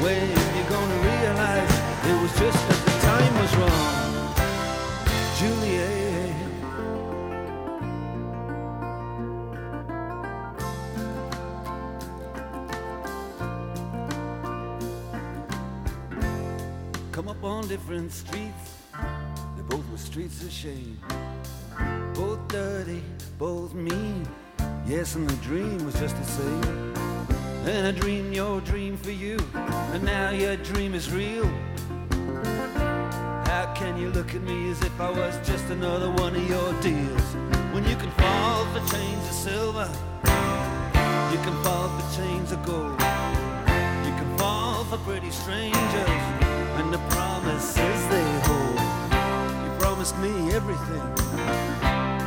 When 0.00 0.30
you 0.30 0.64
gonna 0.70 0.98
realize 1.10 1.74
it 2.06 2.16
was 2.22 2.32
just 2.38 2.68
the 2.68 2.91
time 3.12 3.34
was 3.42 3.56
wrong, 3.56 4.34
Juliet. 5.38 6.34
Come 17.12 17.28
up 17.28 17.44
on 17.44 17.68
different 17.68 18.10
streets, 18.12 18.64
they 19.56 19.62
both 19.68 19.86
were 19.90 19.98
streets 19.98 20.42
of 20.42 20.50
shame. 20.50 20.98
Both 22.14 22.48
dirty, 22.48 23.02
both 23.38 23.74
mean. 23.74 24.26
Yes, 24.86 25.16
and 25.16 25.28
the 25.28 25.36
dream 25.48 25.84
was 25.84 25.94
just 26.00 26.16
the 26.16 26.24
same. 26.24 26.94
And 27.66 27.86
I 27.86 27.92
dreamed 27.92 28.34
your 28.34 28.62
dream 28.62 28.96
for 28.96 29.10
you, 29.10 29.38
and 29.92 30.02
now 30.02 30.30
your 30.30 30.56
dream 30.56 30.94
is 30.94 31.10
real. 31.12 31.50
You 34.02 34.10
look 34.10 34.34
at 34.34 34.42
me 34.42 34.68
as 34.68 34.82
if 34.82 35.00
I 35.00 35.10
was 35.10 35.38
just 35.46 35.64
another 35.70 36.10
one 36.10 36.34
of 36.34 36.48
your 36.50 36.72
deals? 36.82 37.28
When 37.70 37.84
you 37.86 37.94
can 37.94 38.10
fall 38.18 38.66
for 38.74 38.80
chains 38.92 39.24
of 39.28 39.32
silver, 39.32 39.88
you 41.30 41.38
can 41.46 41.54
fall 41.62 41.86
for 41.86 42.16
chains 42.16 42.50
of 42.50 42.66
gold. 42.66 42.98
You 42.98 44.12
can 44.18 44.36
fall 44.36 44.82
for 44.90 44.98
pretty 45.06 45.30
strangers, 45.30 46.18
and 46.82 46.92
the 46.92 46.98
promises 47.14 47.98
they 48.10 48.28
hold. 48.42 48.80
You 49.62 49.70
promised 49.78 50.18
me 50.18 50.50
everything. 50.50 51.06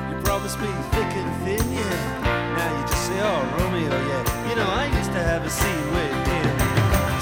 You 0.10 0.16
promised 0.24 0.58
me 0.62 0.72
thick 0.96 1.12
and 1.20 1.32
thin, 1.44 1.74
yeah. 1.74 2.56
Now 2.56 2.72
you 2.80 2.88
just 2.88 3.04
say, 3.06 3.20
oh, 3.20 3.44
Romeo, 3.60 3.92
yeah. 3.92 4.24
You 4.50 4.56
know, 4.56 4.70
I 4.72 4.86
used 4.98 5.12
to 5.12 5.20
have 5.20 5.44
a 5.44 5.50
scene 5.50 5.88
with 5.92 6.28
him. 6.32 6.56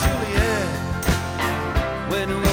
Juliet, 0.04 0.70
when 2.12 2.30
we 2.40 2.53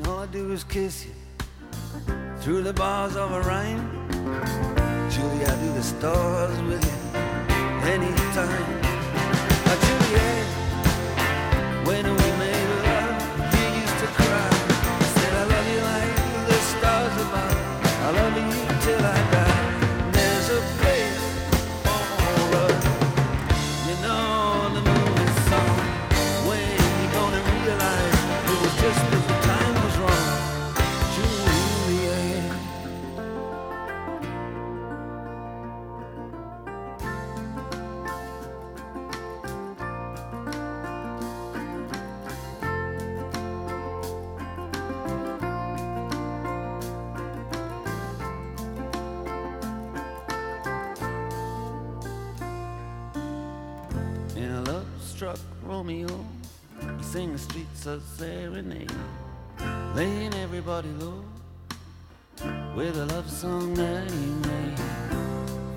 And 0.00 0.08
all 0.08 0.20
I 0.20 0.26
do 0.28 0.50
is 0.50 0.64
kiss 0.64 1.04
you 1.04 1.12
through 2.38 2.62
the 2.62 2.72
bars 2.72 3.16
of 3.16 3.32
a 3.32 3.42
rhyme. 3.42 4.08
Julie, 5.10 5.44
I 5.44 5.54
do 5.60 5.72
the 5.74 5.82
stars 5.82 6.58
with 6.62 6.82
you 6.82 7.18
anytime. 7.86 8.80
Uh, 9.66 9.76
Juliet, 9.84 10.46
when 11.86 12.19
a 58.00 58.18
serenade, 58.18 58.92
laying 59.94 60.32
everybody 60.34 60.88
low 60.98 61.22
with 62.74 62.96
a 62.96 63.06
love 63.06 63.30
song 63.30 63.74
that 63.74 64.10
he 64.10 64.26
made. 64.48 64.78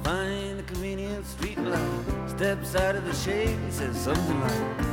Find 0.04 0.60
the 0.60 0.64
convenient 0.64 1.26
street 1.26 1.58
light, 1.58 2.30
steps 2.30 2.76
out 2.76 2.96
of 2.96 3.06
the 3.06 3.14
shade, 3.14 3.50
and 3.50 3.74
says 3.74 3.98
something 3.98 4.40
like, 4.42 4.93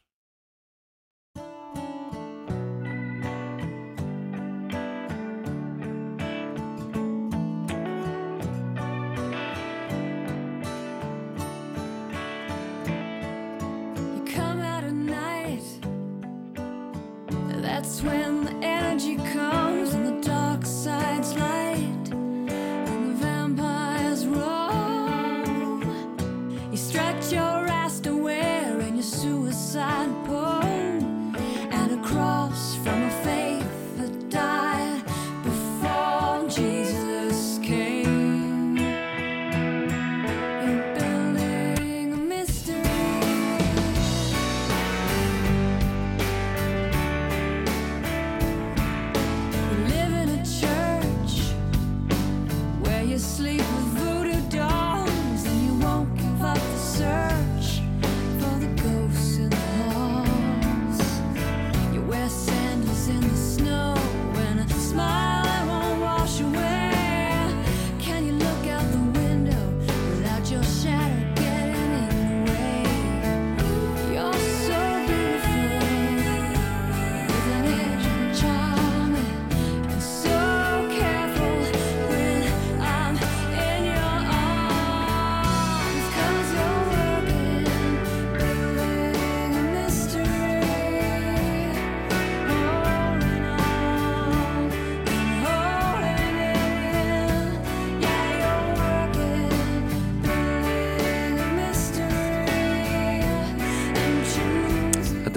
Suicide 29.21 30.09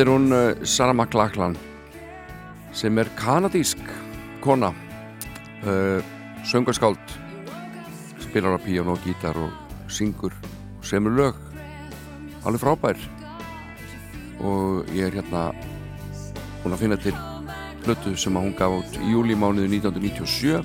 er 0.05 0.11
hún 0.13 0.33
uh, 0.37 0.67
Sarah 0.67 0.93
McLachlan 0.93 1.55
sem 2.77 2.99
er 3.01 3.09
kanadísk 3.17 3.81
kona 4.45 4.69
uh, 5.65 6.01
söngaskáld 6.45 7.01
spilar 8.21 8.59
á 8.59 8.61
píjón 8.61 8.91
og 8.93 9.01
gítar 9.01 9.39
og 9.41 9.49
syngur 9.89 10.35
og 10.77 10.85
semur 10.85 11.15
lög. 11.17 11.39
Alveg 12.45 12.61
frábær. 12.61 12.99
Og 14.45 14.85
ég 14.93 15.09
er 15.09 15.17
hérna 15.17 15.55
búin 16.61 16.77
að 16.77 16.83
finna 16.85 17.01
til 17.01 17.17
hlutu 17.87 18.13
sem 18.17 18.37
hún 18.37 18.53
gaf 18.59 18.77
út 18.83 19.01
í 19.01 19.15
júlimánuðu 19.15 19.71
1997 19.73 20.61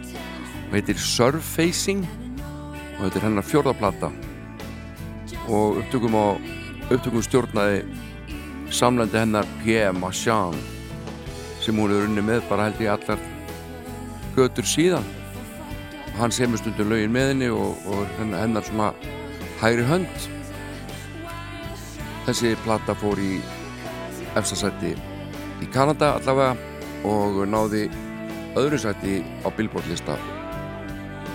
og 0.67 0.75
heitir 0.75 0.99
Surfacing 0.99 2.03
og 2.97 3.05
þetta 3.05 3.21
er 3.21 3.27
hennar 3.29 3.47
fjórðaplata 3.47 4.11
og 5.47 5.79
upptökum 5.79 6.19
á 6.19 6.27
upptökum 6.89 7.23
stjórnaði 7.23 8.08
samlandi 8.71 9.17
hennar 9.17 9.47
Pierre 9.63 9.93
Marchand 9.93 10.57
sem 11.63 11.75
hún 11.75 11.91
hefur 11.91 12.07
unni 12.07 12.21
með 12.23 12.43
bara 12.49 12.67
held 12.67 12.81
ég 12.83 12.91
allar 12.93 13.21
götur 14.35 14.67
síðan. 14.67 15.05
Hann 16.19 16.33
semur 16.35 16.59
stundum 16.61 16.91
lögin 16.91 17.13
með 17.13 17.31
henni 17.33 17.49
og, 17.53 17.79
og 17.89 18.05
hennar, 18.19 18.65
svona 18.67 18.91
hægri 19.61 19.85
hönd. 19.89 20.27
Þessi 22.27 22.53
plata 22.63 22.95
fór 22.99 23.19
í 23.21 23.39
efstasætti 24.37 24.93
í 25.63 25.69
Kanada 25.73 26.13
allavega 26.19 26.55
og 27.09 27.41
náði 27.49 27.87
öðru 28.59 28.79
sætti 28.81 29.19
á 29.41 29.47
Billboard 29.55 29.87
lista 29.89 30.17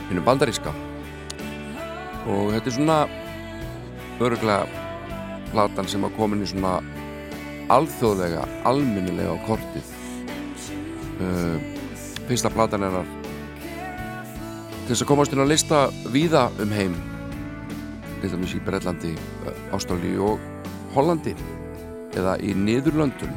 hinn 0.08 0.22
bandaríska. 0.24 0.72
Og 2.24 2.54
þetta 2.54 2.70
er 2.70 2.76
svona 2.78 2.98
öruglega 4.22 4.66
platan 5.52 5.88
sem 5.90 6.04
að 6.06 6.16
komin 6.18 6.44
í 6.44 6.48
svona 6.48 6.78
alþjóðlega, 7.72 8.44
alminnilega 8.68 9.34
á 9.34 9.38
kortið. 9.46 9.92
Uh, 11.14 11.56
fyrsta 12.28 12.50
platan 12.52 12.84
er 12.84 12.98
að 13.00 13.12
til 14.84 14.92
þess 14.92 15.04
að 15.04 15.08
komast 15.08 15.32
inn 15.32 15.40
að 15.44 15.52
lista 15.54 15.78
víða 16.12 16.48
um 16.60 16.72
heim 16.74 16.96
til 18.20 18.32
dæmis 18.32 18.54
í 18.56 18.60
Breitlandi, 18.64 19.14
Ástralíu 19.72 20.34
og 20.34 20.42
Hollandi 20.92 21.32
eða 22.16 22.36
í 22.44 22.52
Niðurlöndum. 22.56 23.32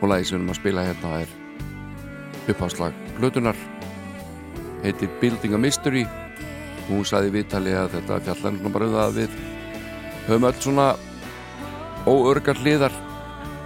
Og 0.00 0.08
lagi 0.10 0.28
sem 0.28 0.36
við 0.36 0.40
erum 0.40 0.52
að 0.52 0.60
spila 0.60 0.86
hérna 0.86 1.12
er 1.22 1.34
uppháslag 2.52 2.96
Plutunar 3.16 3.58
heitir 4.84 5.10
Building 5.20 5.56
a 5.56 5.60
Mystery 5.60 6.04
hún 6.88 7.04
saði 7.08 7.32
viðtali 7.34 7.74
að 7.76 7.96
þetta 7.96 8.20
fjallan 8.28 8.72
bara 8.72 8.88
um 8.88 8.96
það 8.96 9.04
að 9.04 9.20
við 9.20 9.38
höfum 10.26 10.48
öll 10.50 10.56
svona 10.62 10.88
óörgar 12.06 12.62
hliðar 12.62 12.98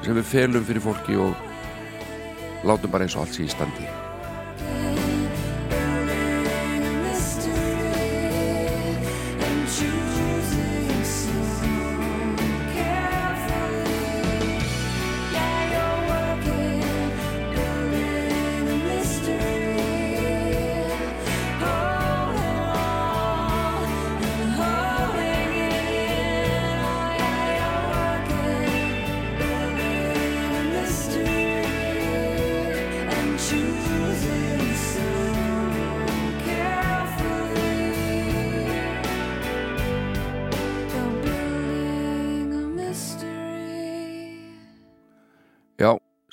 sem 0.04 0.16
við 0.16 0.30
felum 0.34 0.68
fyrir 0.68 0.84
fólki 0.84 1.18
og 1.20 1.34
látum 2.64 2.92
bara 2.92 3.04
eins 3.04 3.16
og 3.16 3.26
allt 3.26 3.36
sé 3.36 3.44
í 3.44 3.52
standi 3.52 3.99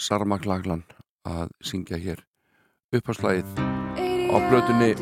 Já, 0.07 0.15
Sarah 0.15 0.27
McLachlan 0.27 0.83
að 1.27 1.49
syngja 1.59 1.97
hér. 1.99 2.21
Uppháslagið 2.95 3.57
á 4.31 4.37
plötunni 4.47 4.93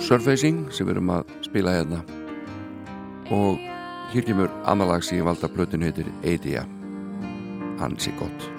Surfacing 0.00 0.70
sem 0.72 0.88
við 0.88 0.94
erum 0.94 1.12
að 1.12 1.34
spila 1.44 1.74
hérna. 1.76 2.00
Og 3.28 3.60
hér 4.14 4.24
kemur 4.24 4.48
annar 4.64 4.88
lag 4.88 5.04
sem 5.04 5.18
ég 5.20 5.28
valda 5.28 5.52
plötunni 5.52 5.90
heitir 5.90 6.08
Eidia 6.24 6.64
Hansi 7.76 8.16
gott 8.16 8.53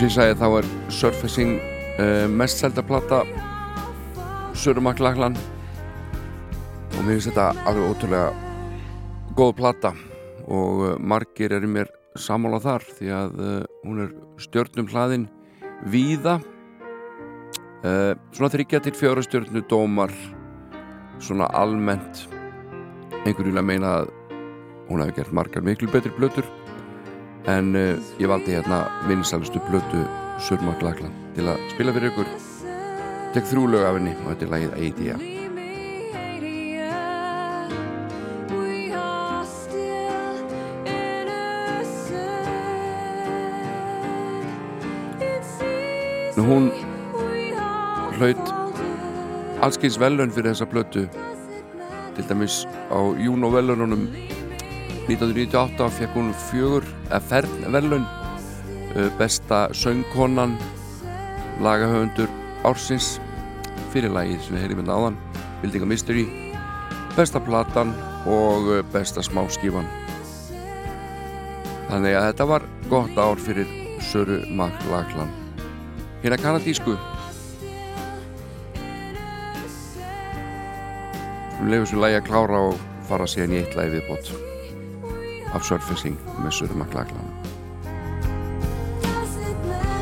sem 0.00 0.08
ég 0.08 0.14
sagði 0.14 0.36
þá 0.40 0.46
er 0.56 0.66
Surfacing 0.96 1.56
uh, 2.00 2.26
mest 2.32 2.62
selda 2.62 2.80
plata 2.80 3.18
Sörumaklaklan 4.56 5.34
og 6.94 7.02
mér 7.04 7.18
finnst 7.18 7.28
þetta 7.28 7.66
alveg 7.68 7.90
ótrúlega 7.90 8.30
góð 9.36 9.52
plata. 9.58 9.90
Og 10.48 10.80
uh, 10.86 10.94
margir 10.96 11.52
eru 11.52 11.68
mér 11.68 11.90
sammála 12.16 12.62
þar 12.64 12.86
því 12.96 13.10
að 13.12 13.42
uh, 13.44 13.58
hún 13.84 14.00
er 14.06 14.14
stjörnum 14.40 14.88
hlaðin 14.88 15.28
víða. 15.92 16.38
Svona 17.80 18.50
þryggja 18.52 18.82
til 18.84 18.92
fjóra 18.92 19.24
stjörnu 19.24 19.62
dómar 19.68 20.12
svona 21.20 21.48
almennt. 21.56 22.26
Einhverju 23.24 23.52
vilja 23.52 23.64
meina 23.64 23.92
að 24.02 24.10
hún 24.88 25.00
hefði 25.00 25.16
gert 25.20 25.36
margar 25.36 25.64
miklu 25.64 25.88
betri 25.92 26.12
blötur 26.16 26.48
en 27.48 27.74
uh, 27.76 27.96
ég 28.20 28.28
valdi 28.28 28.52
hérna 28.56 28.84
vinsalustu 29.08 29.62
blötu 29.70 30.04
Surmaklaklan 30.40 31.12
til 31.36 31.48
að 31.48 31.60
spila 31.72 31.92
fyrir 31.96 32.12
ykkur 32.12 32.28
tek 33.34 33.46
þrjú 33.46 33.66
lög 33.70 33.84
af 33.86 33.98
henni 33.98 34.16
og 34.20 34.32
þetta 34.32 34.46
er 34.46 34.52
lagið 34.54 34.80
innocent. 34.80 35.28
Nú, 46.36 46.44
hún 46.46 46.70
hlaut 48.16 48.52
allskins 49.60 49.98
velun 50.00 50.32
fyrir 50.32 50.54
þessa 50.54 50.68
blötu 50.70 51.06
til 52.16 52.26
dæmis 52.28 52.62
á 52.88 53.00
Juno 53.20 53.50
velununum 53.52 54.06
1998 55.10 55.88
fekk 55.98 56.14
hún 56.14 56.30
fjögur 56.46 56.84
eða 57.08 57.20
fern 57.32 57.72
velun 57.74 58.04
besta 59.18 59.64
söngkonan 59.74 60.54
lagahöfundur 61.62 62.30
ársins 62.66 63.16
fyrir 63.90 64.12
lagið 64.14 64.44
sem 64.44 64.54
við 64.54 64.62
heyrim 64.64 64.82
hérna 64.82 64.98
áðan 64.98 65.18
Building 65.62 65.84
a 65.84 65.90
Mystery 65.90 66.24
besta 67.16 67.42
platan 67.42 67.90
og 68.30 68.70
uh, 68.70 68.80
besta 68.94 69.24
smáskífan 69.24 69.88
þannig 71.90 72.14
að 72.14 72.26
þetta 72.30 72.48
var 72.52 72.66
gott 72.92 73.18
ár 73.18 73.40
fyrir 73.42 73.78
Söru 74.00 74.38
Maklaklan 74.56 75.32
hérna 76.22 76.38
kanadísku. 76.40 76.94
Við 81.60 81.72
lefum 81.74 81.90
svo 81.90 82.04
lægi 82.04 82.20
að 82.20 82.28
klára 82.28 82.62
og 82.70 82.86
fara 83.08 83.28
síðan 83.28 83.56
í 83.56 83.60
eitt 83.64 83.76
lagi 83.76 83.98
viðbót 83.98 84.32
af 85.54 85.64
Surfacing 85.66 86.18
með 86.42 86.60
Söru 86.60 86.78
Maklaklan 86.78 87.30
Does 89.02 89.36
it 89.36 89.66
matter? 89.66 90.00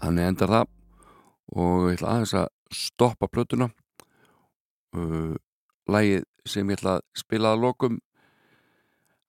þannig 0.00 0.30
endar 0.32 0.50
það 0.54 0.70
og 1.60 1.86
ég 1.90 1.98
ætla 1.98 2.12
aðeins 2.14 2.34
að 2.38 2.48
stoppa 2.74 3.28
plötuna 3.30 3.68
uh, 4.96 5.34
lægið 5.90 6.24
sem 6.48 6.70
ég 6.70 6.78
ætla 6.78 6.98
að 6.98 7.04
spila 7.18 7.54
að 7.54 7.64
lokum 7.64 7.98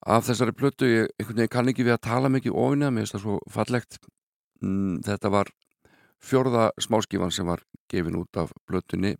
af 0.01 0.25
þessari 0.25 0.55
plötu 0.57 0.89
ég 0.89 1.27
veginn 1.27 1.51
kann 1.51 1.69
ekki 1.69 1.85
við 1.85 1.95
að 1.97 2.05
tala 2.07 2.31
mikið 2.33 2.57
ofina 2.57 2.89
mér 2.89 3.05
finnst 3.05 3.17
það 3.17 3.25
svo 3.25 3.37
fallegt 3.53 3.99
mm, 4.61 5.01
þetta 5.05 5.33
var 5.33 5.51
fjórða 6.21 6.69
smáskífan 6.81 7.33
sem 7.33 7.47
var 7.47 7.63
gefin 7.91 8.17
út 8.19 8.37
af 8.37 8.53
plötunni. 8.69 9.15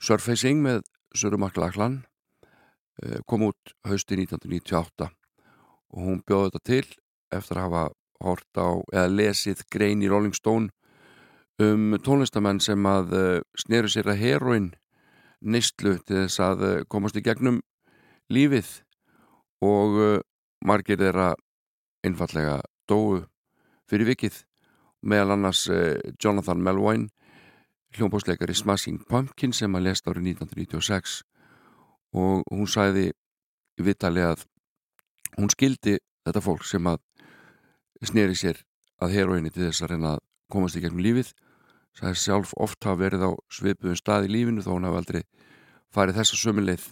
Surfacing 0.00 0.62
með 0.64 0.82
Söru 1.14 1.38
Maklaklan 1.40 2.00
uh, 3.04 3.20
kom 3.28 3.48
út 3.50 3.74
hausti 3.86 4.16
1998 4.16 5.10
og 5.90 6.04
hún 6.06 6.20
bjóði 6.26 6.50
þetta 6.50 6.66
til 6.70 6.84
eftir 7.36 7.58
að 7.58 7.66
hafa 7.66 7.84
hort 8.20 8.60
á 8.60 8.68
eða 8.94 9.08
lesið 9.12 9.64
grein 9.72 10.04
í 10.04 10.10
Rolling 10.10 10.36
Stone 10.36 10.70
um 11.60 11.96
tónlistamenn 12.00 12.62
sem 12.64 12.86
að 12.88 13.16
uh, 13.16 13.40
sneru 13.58 13.90
sér 13.92 14.12
að 14.12 14.22
heroin 14.24 14.70
neistlu 15.40 15.98
til 16.04 16.24
þess 16.24 16.40
að 16.44 16.64
uh, 16.64 16.74
komast 16.88 17.18
í 17.18 17.24
gegnum 17.24 17.60
lífið 18.30 18.70
og 19.66 20.22
margir 20.64 20.96
þeirra 20.96 21.34
einfallega 22.06 22.60
dóu 22.88 23.24
fyrir 23.90 24.08
vikið 24.12 24.38
meðal 25.02 25.36
annars 25.36 25.64
uh, 25.72 25.96
Jonathan 26.22 26.62
Melvoin 26.62 27.08
hljómbósleikari 27.96 28.54
Smashing 28.54 29.02
Pumpkin 29.08 29.52
sem 29.56 29.74
að 29.74 29.88
lest 29.88 30.06
árið 30.06 30.34
1996 30.36 31.20
og 32.20 32.44
hún 32.50 32.68
sæði 32.70 33.10
í 33.10 33.86
vittali 33.86 34.22
að 34.22 34.44
hún 35.36 35.50
skildi 35.50 35.98
þetta 36.24 36.42
fólk 36.44 36.66
sem 36.66 36.86
að 36.90 37.00
sneri 38.06 38.36
sér 38.38 38.60
að 39.00 39.16
heroinni 39.16 39.52
til 39.52 39.66
þess 39.66 39.84
að 39.84 39.94
reyna 39.94 40.14
að 40.14 40.24
komast 40.52 40.78
í 40.78 40.82
gegnum 40.84 41.02
lífið. 41.04 41.32
Er 42.00 42.16
sjálf 42.16 42.52
oft 42.56 42.84
hafa 42.86 43.00
verið 43.00 43.26
á 43.26 43.30
svipuðum 43.52 43.98
stað 43.98 44.28
í 44.28 44.32
lífinu 44.32 44.62
þó 44.64 44.70
hún 44.72 44.86
hafa 44.88 45.00
aldrei 45.02 45.22
farið 45.92 46.20
þessa 46.20 46.38
sömu 46.38 46.64
leið. 46.64 46.86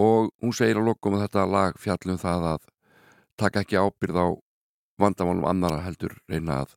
Og 0.00 0.30
hún 0.42 0.54
segir 0.56 0.78
á 0.78 0.82
lokum 0.86 1.16
að 1.18 1.26
þetta 1.26 1.46
lag 1.50 1.78
fjallum 1.80 2.20
það 2.20 2.46
að 2.54 2.68
taka 3.40 3.64
ekki 3.64 3.80
ábyrð 3.80 4.20
á 4.22 4.26
vandamálum 5.00 5.46
annara 5.48 5.82
heldur 5.84 6.16
reyna 6.28 6.62
að 6.64 6.74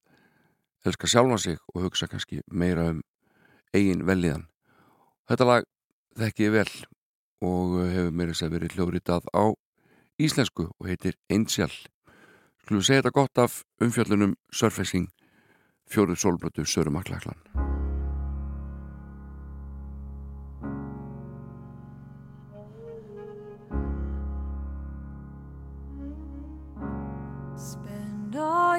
elska 0.88 1.09
sjálfa 1.09 1.38
sig 1.41 1.59
og 1.74 1.88
hugsa 1.88 2.07
kannski 2.07 2.41
meira 2.51 2.89
um 2.93 3.03
eigin 3.76 4.05
velliðan 4.07 4.47
þetta 5.30 5.49
lag 5.51 5.68
þekki 6.18 6.47
ég 6.47 6.55
vel 6.55 6.72
og 7.45 7.78
hefur 7.84 8.15
mér 8.15 8.34
þess 8.34 8.47
að 8.47 8.57
verið 8.57 8.78
hljóðritað 8.78 9.30
á 9.36 9.45
íslensku 10.18 10.72
og 10.72 10.89
heitir 10.89 11.20
Angel 11.30 11.74
Skulum 12.68 12.84
segja 12.84 12.99
þetta 12.99 13.13
gott 13.15 13.39
af 13.39 13.53
umfjöllunum 13.80 14.34
Surfacing 14.51 15.07
fjóruð 15.88 16.20
sólblötu 16.20 16.68
Söru 16.68 16.91
Maklaklan. 16.91 17.66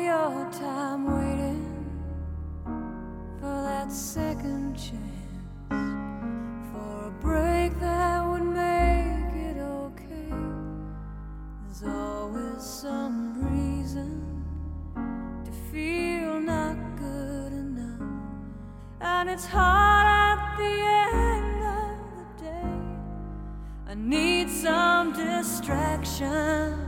Your 0.01 0.49
time 0.53 1.05
waiting 1.07 1.65
for 3.41 3.63
that 3.63 3.91
second 3.91 4.75
chance, 4.75 4.99
for 6.71 7.07
a 7.07 7.11
break 7.21 7.79
that 7.81 8.25
would 8.27 8.43
make 8.43 9.35
it 9.35 9.59
okay. 9.59 10.33
There's 11.65 11.83
always 11.85 12.63
some 12.63 13.35
reason 13.51 14.45
to 15.45 15.51
feel 15.73 16.41
not 16.41 16.77
good 16.97 17.53
enough, 17.53 18.03
and 19.01 19.29
it's 19.29 19.47
hard 19.47 20.07
at 20.07 20.57
the 20.57 20.81
end 21.15 21.63
of 21.63 21.99
the 22.17 22.45
day. 22.45 22.71
I 23.89 23.95
need 23.95 24.49
some 24.49 25.13
distraction. 25.13 26.88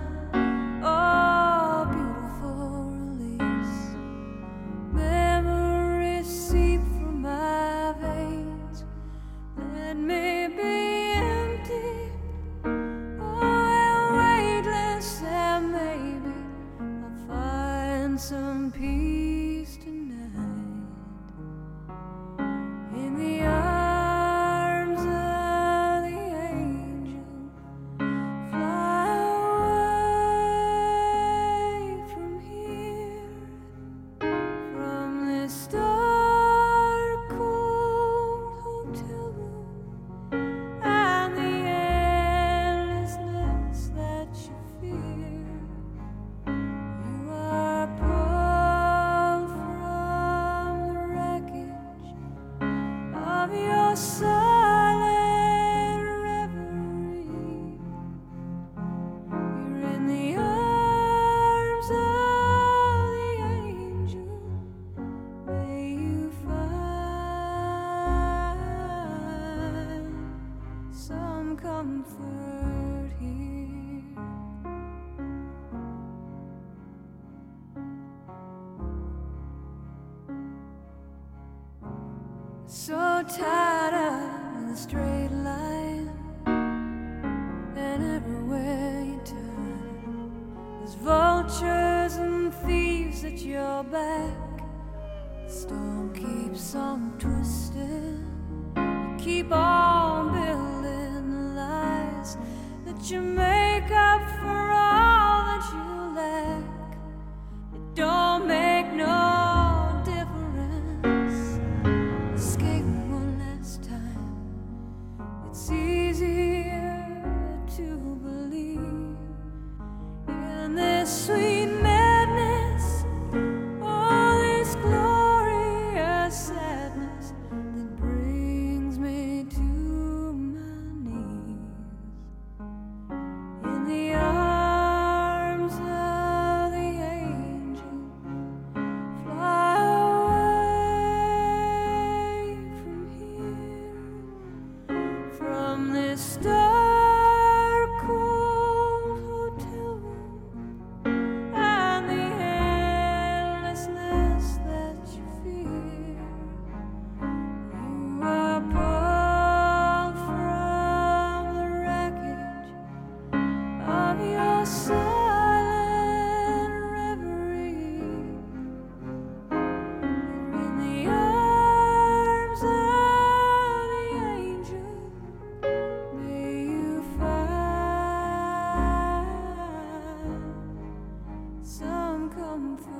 comfort. 182.61 183.00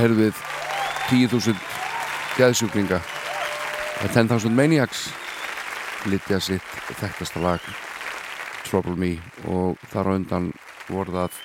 Heyrðum 0.00 0.20
við 0.24 0.38
10.000 1.10 1.56
geðsjúklinga. 2.38 3.00
10.000 4.00 4.54
Maniacs 4.56 5.10
litja 6.08 6.38
sitt 6.40 6.64
þekktasta 6.96 7.42
lag 7.42 7.64
Trouble 8.64 8.96
Me 8.96 9.16
og 9.50 9.80
þar 9.92 10.08
á 10.08 10.16
undan 10.16 10.46
voru 10.88 11.12
það 11.12 11.36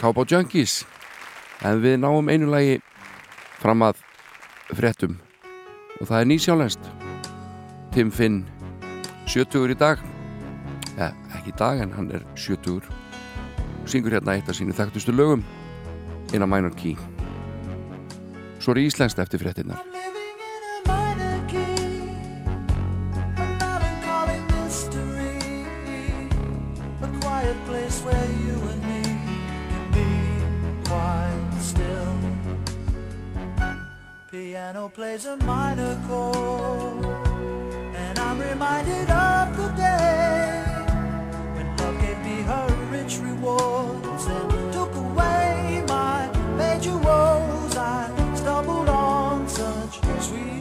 Cowboy 0.00 0.28
Junkies. 0.28 0.82
En 1.64 1.80
við 1.80 1.96
náum 2.02 2.28
einu 2.28 2.50
lagi 2.52 2.76
fram 3.62 3.86
að 3.86 4.02
fréttum 4.76 5.16
og 6.00 6.10
það 6.10 6.20
er 6.20 6.30
nýsjálfnest 6.32 6.90
Tim 7.96 8.12
Finn 8.12 8.42
70 9.24 9.72
í 9.72 9.78
dag. 9.80 10.02
Ja, 10.98 11.12
ekki 11.32 11.54
í 11.54 11.58
dag 11.58 11.80
en 11.80 11.96
hann 11.96 12.12
er 12.12 12.26
70 12.36 12.84
og 12.84 13.88
syngur 13.88 14.18
hérna 14.18 14.36
eitt 14.36 14.50
af 14.50 14.58
sínu 14.58 14.76
þekktustu 14.76 15.16
lögum 15.16 15.44
in 16.34 16.42
a 16.42 16.46
minor 16.46 16.74
key 16.76 17.15
can 29.70 29.92
be 29.92 30.08
quite 30.84 31.52
still. 31.60 32.18
Piano 34.32 34.88
plays 34.88 35.26
a 35.26 35.36
minor 35.36 35.96
chord, 36.08 37.04
and 37.94 38.18
I'm 38.18 38.40
reminded 38.40 39.08
of 39.08 39.56
the 39.56 39.68
day 39.76 40.64
when 41.54 41.76
love 41.76 42.00
gave 42.00 42.18
me 42.18 42.42
her 42.42 42.66
rich 42.90 43.18
rewards 43.18 44.26
and 44.26 44.72
took 44.72 44.92
away 44.96 45.84
my 45.86 46.28
major 46.56 46.98
woes. 46.98 47.76
I 47.76 48.15
stumbled 48.56 48.88
on 48.88 49.46
such 49.46 50.00
sweet 50.22 50.55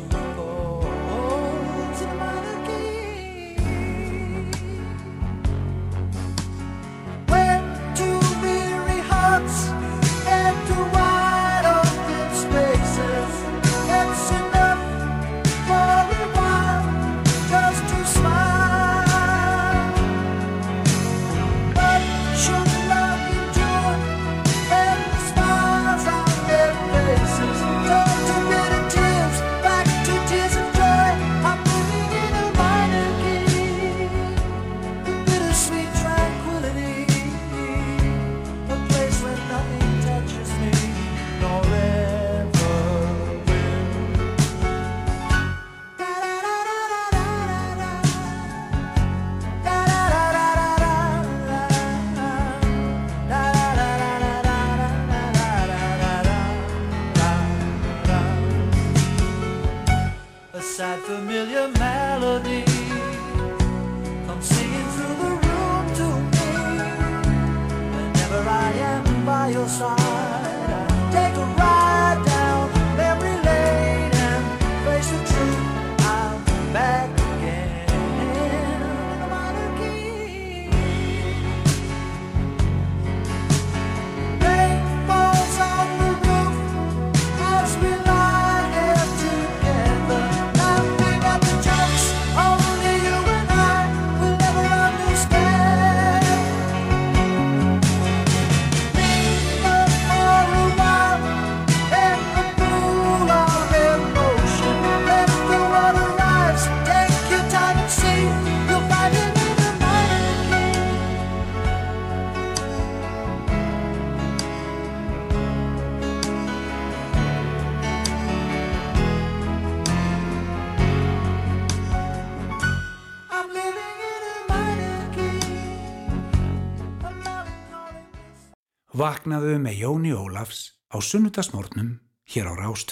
Vaknaðu 129.06 129.60
með 129.62 129.82
Jóni 129.84 130.12
Ólafs 130.18 130.82
á 130.90 130.98
sunnudagsmórnum 130.98 131.92
hér 132.26 132.50
á 132.50 132.54
Rás 132.58 132.88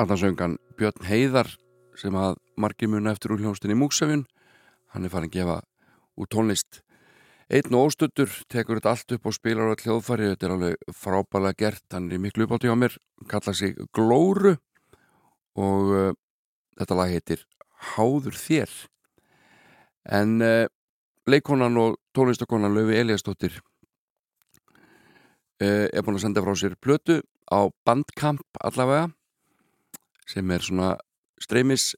Arnarsöngan 0.00 0.54
Björn 0.80 1.04
Heiðar 1.04 1.50
sem 2.00 2.14
að 2.16 2.38
margir 2.56 2.88
muna 2.88 3.12
eftir 3.12 3.34
úr 3.34 3.42
hljónstinni 3.42 3.76
Múksefjun 3.76 4.22
hann 4.94 5.04
er 5.04 5.12
farin 5.12 5.28
að 5.28 5.34
gefa 5.34 5.56
úr 6.16 6.28
tónlist. 6.32 6.80
Einn 7.50 7.74
og 7.76 7.90
óstuttur 7.90 8.30
tekur 8.48 8.78
þetta 8.78 8.94
allt 8.94 9.12
upp 9.16 9.28
og 9.28 9.34
spilar 9.36 9.74
á 9.74 9.76
hljóðfæri. 9.76 10.30
Þetta 10.32 10.46
er 10.46 10.54
alveg 10.54 10.74
frábælega 10.96 11.58
gert. 11.58 11.84
Hann 11.92 12.08
er 12.08 12.22
miklu 12.22 12.46
uppátti 12.46 12.72
á 12.72 12.76
mér. 12.78 12.96
Kalla 13.28 13.52
sig 13.52 13.76
Glóru 13.92 14.54
og 15.58 15.92
uh, 15.92 16.16
þetta 16.80 16.96
lag 16.96 17.12
heitir 17.12 17.44
Háður 17.92 18.40
þér. 18.40 18.72
En 20.08 20.38
uh, 20.40 20.66
leikonan 21.28 21.76
og 21.82 22.00
tónlistakonan 22.16 22.72
Löfi 22.72 22.96
Eliasdóttir 23.02 23.60
uh, 25.60 25.86
er 25.92 26.00
búin 26.00 26.16
að 26.16 26.24
senda 26.24 26.44
frá 26.46 26.54
sér 26.56 26.78
plötu 26.80 27.20
á 27.52 27.68
Bandcamp 27.84 28.46
allavega 28.64 29.10
sem 30.30 30.50
er 30.54 30.64
svona 30.64 30.94
streymis 31.42 31.94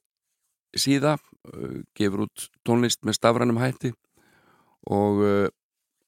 síða 0.73 1.17
uh, 1.17 1.81
gefur 1.97 2.25
út 2.27 2.47
tónlist 2.65 3.03
með 3.05 3.19
stafrænum 3.19 3.61
hætti 3.61 3.93
og 4.89 5.21
uh, 5.23 5.47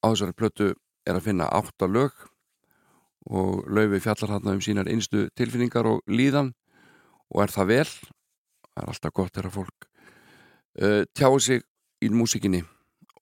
á 0.01 0.07
þessari 0.09 0.37
plötu 0.37 0.71
er 1.05 1.17
að 1.17 1.27
finna 1.29 1.49
átta 1.53 1.89
lög 1.89 2.13
og 3.25 3.65
Laufi 3.73 4.01
fjallar 4.03 4.35
hann 4.35 4.53
um 4.53 4.61
sínar 4.61 4.89
einstu 4.89 5.27
tilfinningar 5.37 5.87
og 5.89 6.01
líðan 6.05 6.53
og 7.33 7.41
er 7.45 7.53
það 7.53 7.71
vel? 7.71 7.89
Það 8.75 8.83
er 8.83 8.91
alltaf 8.91 9.15
gott 9.17 9.33
þegar 9.33 9.55
fólk 9.55 9.89
uh, 10.81 11.03
tjáu 11.13 11.39
sig 11.39 11.65
í 12.03 12.09
músikinni 12.13 12.63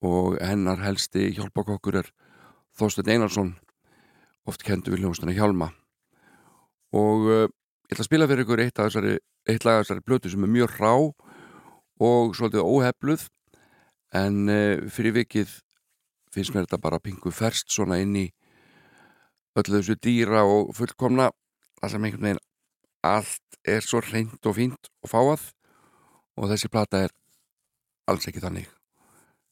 og 0.03 0.39
hennar 0.43 0.81
helsti 0.83 1.29
hjálpakokkur 1.37 2.01
er 2.01 2.09
Þorstein 2.75 3.13
Einarsson 3.13 3.53
oft 4.49 4.63
kendu 4.65 4.91
við 4.91 5.03
hljómsdana 5.03 5.35
Hjálma. 5.35 5.69
Og 6.91 7.51
ég 7.93 7.99
ætla 7.99 8.07
að 8.07 8.09
spila 8.09 8.25
fyrir 8.25 8.41
ykkur 8.47 8.61
eitt, 8.63 8.79
þessari, 8.79 9.17
af 9.53 9.83
þessari 9.85 10.01
plötu 10.01 10.29
sem 10.31 10.45
er 10.45 10.49
mjög 10.49 10.71
rá 10.79 10.93
og 12.01 12.31
svolítið 12.33 12.65
óhefluð 12.65 13.25
en 14.17 14.49
uh, 14.49 14.81
fyrir 14.89 15.13
vikið 15.19 15.51
finnst 16.33 16.55
mér 16.55 16.65
þetta 16.65 16.79
bara 16.81 17.01
pingu 17.03 17.29
ferst 17.29 17.69
svona 17.69 17.99
inn 18.01 18.15
í 18.17 18.23
öllu 19.53 19.77
þessu 19.77 19.99
dýra 20.01 20.41
og 20.49 20.73
fullkomna 20.73 21.29
það 21.77 21.93
sem 21.93 22.07
einhvern 22.07 22.25
veginn 22.25 22.43
allt 23.05 23.59
er 23.75 23.85
svo 23.85 24.01
reynd 24.01 24.49
og 24.49 24.57
fínt 24.57 24.89
og 25.05 25.11
fáað 25.11 25.43
og 26.33 26.49
þessi 26.49 26.71
plata 26.73 27.03
er 27.05 27.13
alls 28.09 28.25
ekki 28.25 28.41
þannig. 28.41 28.71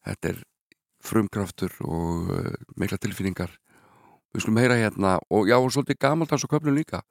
Þetta 0.01 0.31
er 0.31 0.39
frumkraftur 1.05 1.75
og 1.85 2.31
uh, 2.33 2.55
mikla 2.73 2.97
tilfinningar. 2.97 3.53
Við 4.33 4.47
skulum 4.47 4.63
heyra 4.63 4.79
hérna 4.79 5.19
og 5.29 5.45
já, 5.45 5.59
og 5.59 5.69
svolítið 5.69 6.01
gamalt 6.01 6.33
hans 6.33 6.47
og 6.47 6.55
köflum 6.55 6.79
líka 6.79 7.03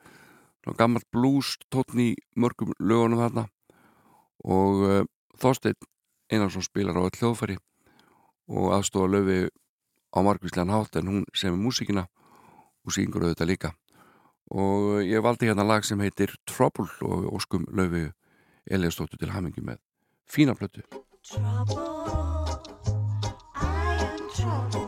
Svona 0.60 0.76
gamalt 0.76 1.08
blues 1.12 1.56
tótn 1.72 2.02
í 2.02 2.10
mörgum 2.36 2.74
lögunum 2.78 3.22
þarna. 3.22 3.46
Og 4.44 4.84
uh, 4.84 5.02
Þorsteinn 5.40 5.78
Einarsson 6.30 6.64
spilar 6.64 6.98
á 7.00 7.08
hljóðfæri 7.08 7.56
og 8.50 8.72
aðstofa 8.76 9.08
löfi 9.10 9.48
á 10.10 10.18
margvíslegan 10.26 10.72
hátt 10.74 10.96
en 10.98 11.08
hún 11.10 11.24
sem 11.34 11.54
er 11.54 11.60
músikina 11.60 12.06
og 12.84 12.94
syngur 12.94 13.24
auðvitað 13.24 13.50
líka. 13.50 13.70
Og 14.50 15.04
ég 15.06 15.22
valdi 15.22 15.46
hérna 15.46 15.66
lag 15.66 15.86
sem 15.86 16.00
heitir 16.02 16.34
Trouble 16.46 16.90
og 17.06 17.30
óskum 17.36 17.66
löfi 17.70 18.08
Eliastóttur 18.70 19.18
til 19.20 19.32
hamingi 19.34 19.62
með 19.64 19.78
fína 20.26 20.54
plötu. 20.58 20.82
It's 24.30 24.79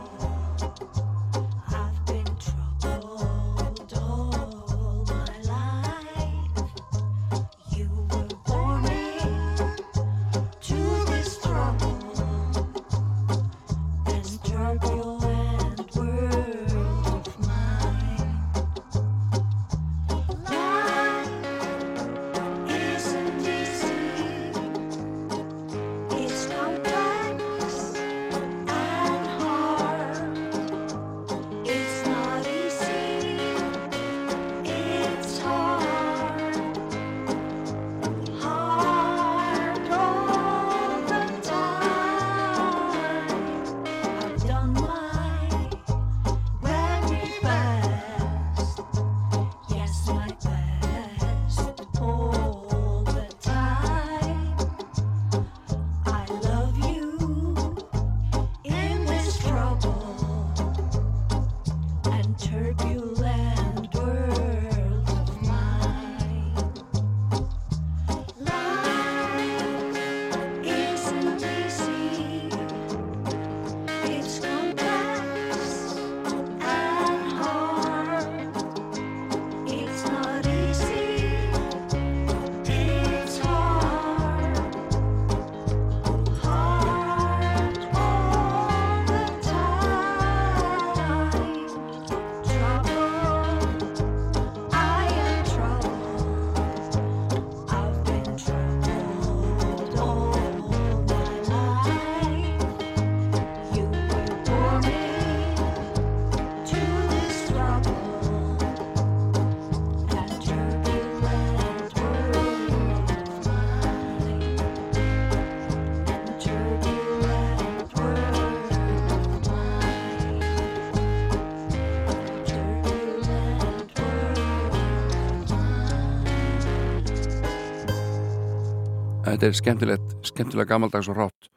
Þetta 129.43 129.51
er 129.51 129.57
skemmtilegt, 129.59 130.11
skemmtilega 130.23 130.69
gamaldags 130.69 131.07
og 131.11 131.17
rátt 131.17 131.47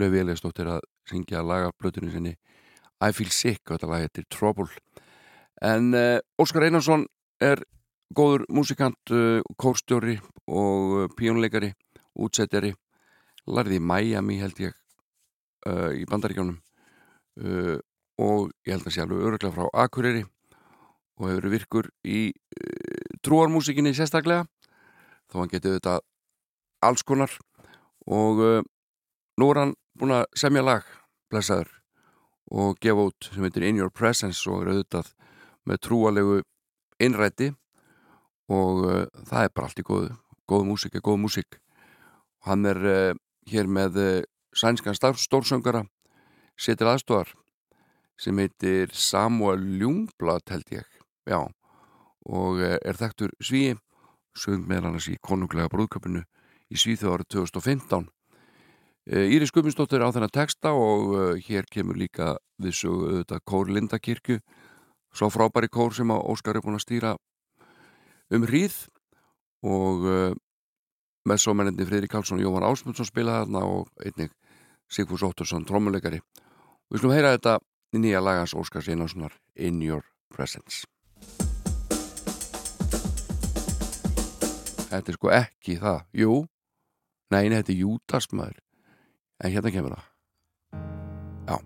Löfi 0.00 0.22
Eliastóttir 0.22 0.70
að 0.72 0.86
syngja 1.04 1.42
laga 1.44 1.66
plötunni 1.76 2.08
sinni 2.08 2.30
I 3.04 3.12
Feel 3.12 3.28
Sick 3.28 3.60
og 3.66 3.74
þetta 3.74 3.90
lag 3.90 4.04
heitir 4.06 4.24
Trouble. 4.32 4.70
En 5.60 5.90
uh, 5.92 6.16
Óskar 6.40 6.64
Einarsson 6.64 7.04
er 7.44 7.60
góður 8.16 8.46
músikant, 8.48 8.96
uh, 9.12 9.44
kórstjóri 9.60 10.16
og 10.48 10.96
uh, 11.02 11.04
píónleikari 11.12 11.74
útsettjari 12.16 12.72
lærði 13.44 13.82
í 13.82 13.84
Miami 13.92 14.40
held 14.40 14.64
ég 14.64 14.72
uh, 15.68 15.92
í 15.92 16.08
bandaríkjónum 16.08 16.56
og 18.16 18.48
ég 18.64 18.78
held 18.78 18.88
að 18.88 18.96
sé 18.96 19.04
alveg 19.04 19.28
öruglega 19.28 19.52
frá 19.58 19.84
Akureyri 19.84 20.24
og 21.20 21.28
hefur 21.28 21.52
virkur 21.52 21.92
í 22.00 22.30
trúarmúsikinni 23.20 23.92
sérstaklega. 23.92 24.48
Þó 25.28 25.42
hann 25.42 25.52
getið 25.52 25.82
þetta 25.82 26.00
alls 26.84 27.04
konar 27.06 27.32
og 28.06 28.42
uh, 28.42 28.62
nú 29.40 29.50
er 29.50 29.60
hann 29.62 29.74
búin 29.98 30.14
að 30.18 30.26
semja 30.38 30.64
lag 30.64 30.86
blessaður 31.30 31.72
og 32.52 32.78
gefa 32.82 33.08
út 33.10 33.30
sem 33.32 33.46
heitir 33.46 33.66
In 33.66 33.80
Your 33.80 33.90
Presence 33.90 34.44
og 34.50 34.62
er 34.62 34.74
auðvitað 34.74 35.12
með 35.66 35.82
trúalegu 35.82 36.36
innrætti 37.02 37.50
og 38.52 38.84
uh, 38.86 39.04
það 39.26 39.42
er 39.48 39.54
bara 39.54 39.70
allt 39.70 39.82
í 39.82 39.86
góðu 39.86 40.14
góð 40.46 40.68
músík 40.68 40.94
er 40.94 41.02
góð 41.02 41.18
músík. 41.24 41.56
Og 42.38 42.52
hann 42.52 42.68
er 42.70 42.78
uh, 42.86 43.16
hér 43.50 43.66
með 43.66 43.98
sænskan 44.54 44.94
stór- 44.94 45.18
stórsöngara 45.18 45.82
setir 46.56 46.88
aðstofar 46.88 47.32
sem 48.16 48.38
heitir 48.40 48.92
Samuel 48.94 49.60
Ljungblad 49.80 50.46
held 50.48 50.70
ég 50.72 50.86
já 51.28 51.42
og 52.26 52.62
er 52.62 52.96
þekktur 52.96 53.34
svíi 53.44 53.74
söng 54.36 54.64
meðal 54.66 54.90
annars 54.90 55.10
í 55.12 55.18
konunglega 55.22 55.70
brúðköpunu 55.72 56.22
í 56.72 56.80
Svíþjóð 56.80 57.16
árið 57.16 57.32
2015 57.36 58.10
Eh, 59.06 59.30
Íris 59.30 59.52
Gumminsdóttir 59.54 60.02
á 60.02 60.10
þennan 60.10 60.32
texta 60.34 60.72
og 60.74 61.12
eh, 61.14 61.42
hér 61.46 61.68
kemur 61.70 61.94
líka 61.94 62.40
sögu 62.74 63.06
auðvitað 63.06 63.42
Kór 63.46 63.68
Lindakirkju 63.70 64.40
svo 65.14 65.28
frábæri 65.30 65.70
kór 65.70 65.94
sem 65.94 66.10
að 66.10 66.24
Óskar 66.26 66.58
er 66.58 66.64
búin 66.64 66.74
að 66.74 66.82
stýra 66.82 67.12
um 68.34 68.42
hríð 68.42 68.74
og 69.62 70.02
uh, 70.10 70.32
með 71.22 71.38
svo 71.38 71.54
menninni 71.54 71.86
Friðrik 71.86 72.10
Karlsson 72.10 72.40
og 72.40 72.48
Jóhann 72.48 72.66
Ásmundsson 72.66 73.06
spilaði 73.06 73.46
þarna 73.46 73.62
og 73.70 73.86
einnig 74.02 74.34
Sigfús 74.90 75.22
Óttursson 75.22 75.64
trommuleikari. 75.68 76.18
Og 76.18 76.96
við 76.96 77.00
skulum 77.00 77.14
heyra 77.14 77.32
þetta 77.36 77.54
í 77.94 78.02
nýja 78.02 78.24
lagans 78.26 78.56
Óskars 78.58 78.90
Einarssonar 78.90 79.38
In 79.54 79.78
Your 79.86 80.02
Presence. 80.34 80.82
Þetta 84.90 85.06
er 85.14 85.18
sko 85.20 85.32
ekki 85.38 85.78
það. 85.80 86.04
Jú, 86.12 86.42
nei, 87.30 87.48
nei, 87.48 87.58
þetta 87.60 87.72
er 87.72 87.80
Júdas 87.82 88.26
maður. 88.32 88.60
En 89.42 89.50
hérna 89.52 89.70
kemur 89.74 89.96
það. 89.96 90.04
Já. 91.46 91.56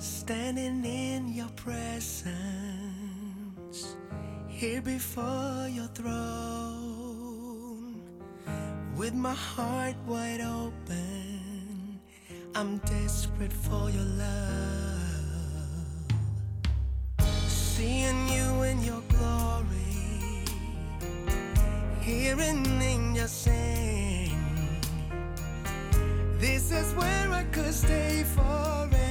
Standing 0.00 0.84
in 0.84 1.28
your 1.34 1.50
presence, 1.56 2.34
here 4.48 4.80
before 4.80 5.68
your 5.68 5.88
throne, 5.88 7.09
with 9.00 9.14
my 9.14 9.32
heart 9.32 9.96
wide 10.06 10.42
open, 10.42 11.98
I'm 12.54 12.76
desperate 12.84 13.50
for 13.50 13.88
your 13.88 14.04
love. 14.24 15.24
Seeing 17.48 18.28
you 18.28 18.62
in 18.64 18.84
your 18.84 19.02
glory, 19.08 20.44
hearing 22.02 22.66
angels 22.82 23.30
sing. 23.30 24.36
This 26.38 26.70
is 26.70 26.92
where 26.92 27.32
I 27.32 27.44
could 27.44 27.72
stay 27.72 28.24
forever, 28.34 29.09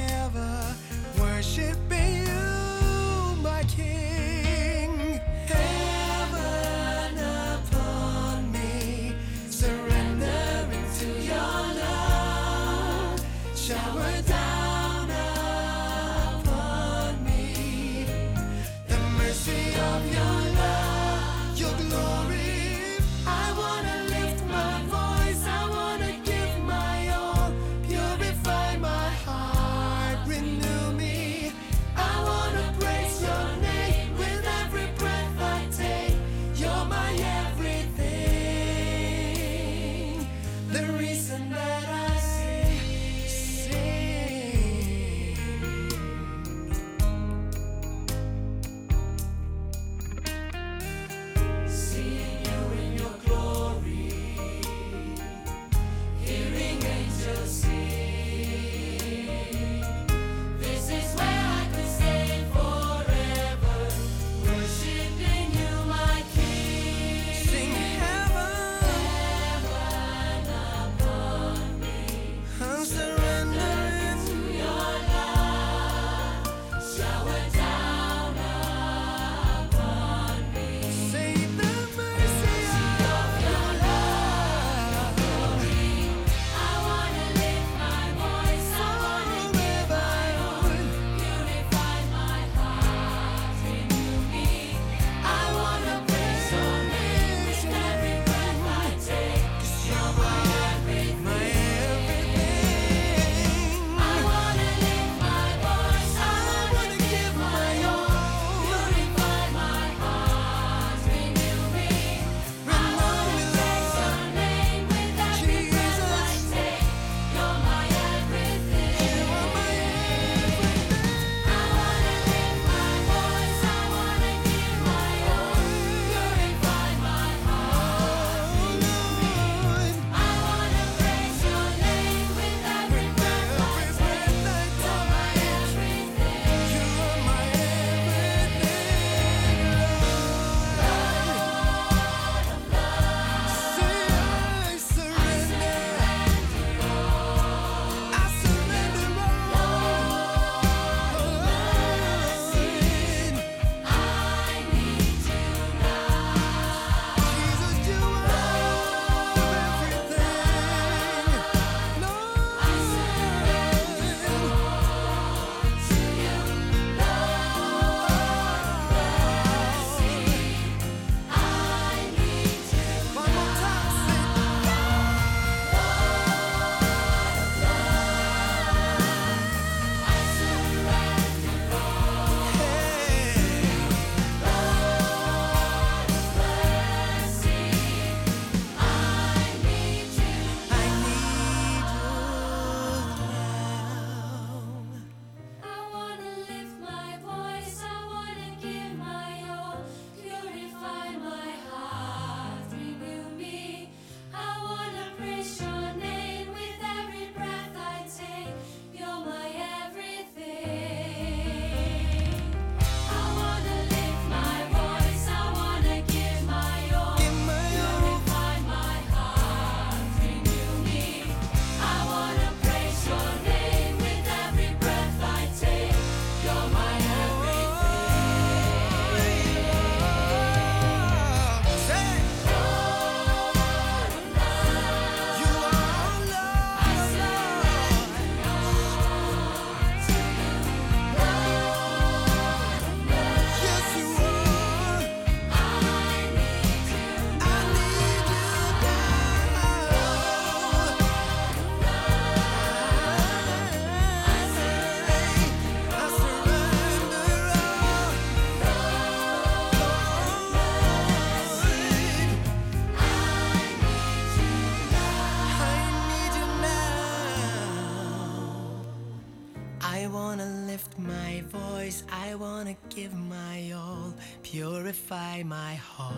purify 274.99 275.43
my 275.43 275.75
heart, 275.75 276.15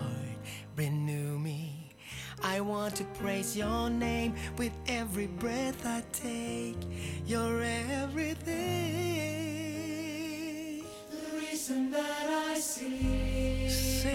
renew 0.76 1.38
me. 1.38 1.94
I 2.42 2.60
want 2.60 2.96
to 2.96 3.04
praise 3.20 3.56
your 3.56 3.88
name 3.88 4.34
with 4.58 4.72
every 4.88 5.28
breath 5.28 5.86
I 5.86 6.02
take. 6.12 6.76
You're 7.26 7.62
everything. 7.62 8.54
The 11.10 11.36
reason 11.38 11.90
that 11.92 12.50
I 12.50 12.58
sing. 12.58 13.68
Sing. 13.70 14.10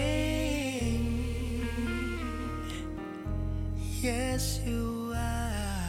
Yes, 4.02 4.60
you 4.66 5.12
are. 5.14 5.84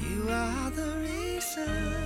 You 0.00 0.28
are 0.28 0.70
the 0.70 0.92
reason. 1.02 2.03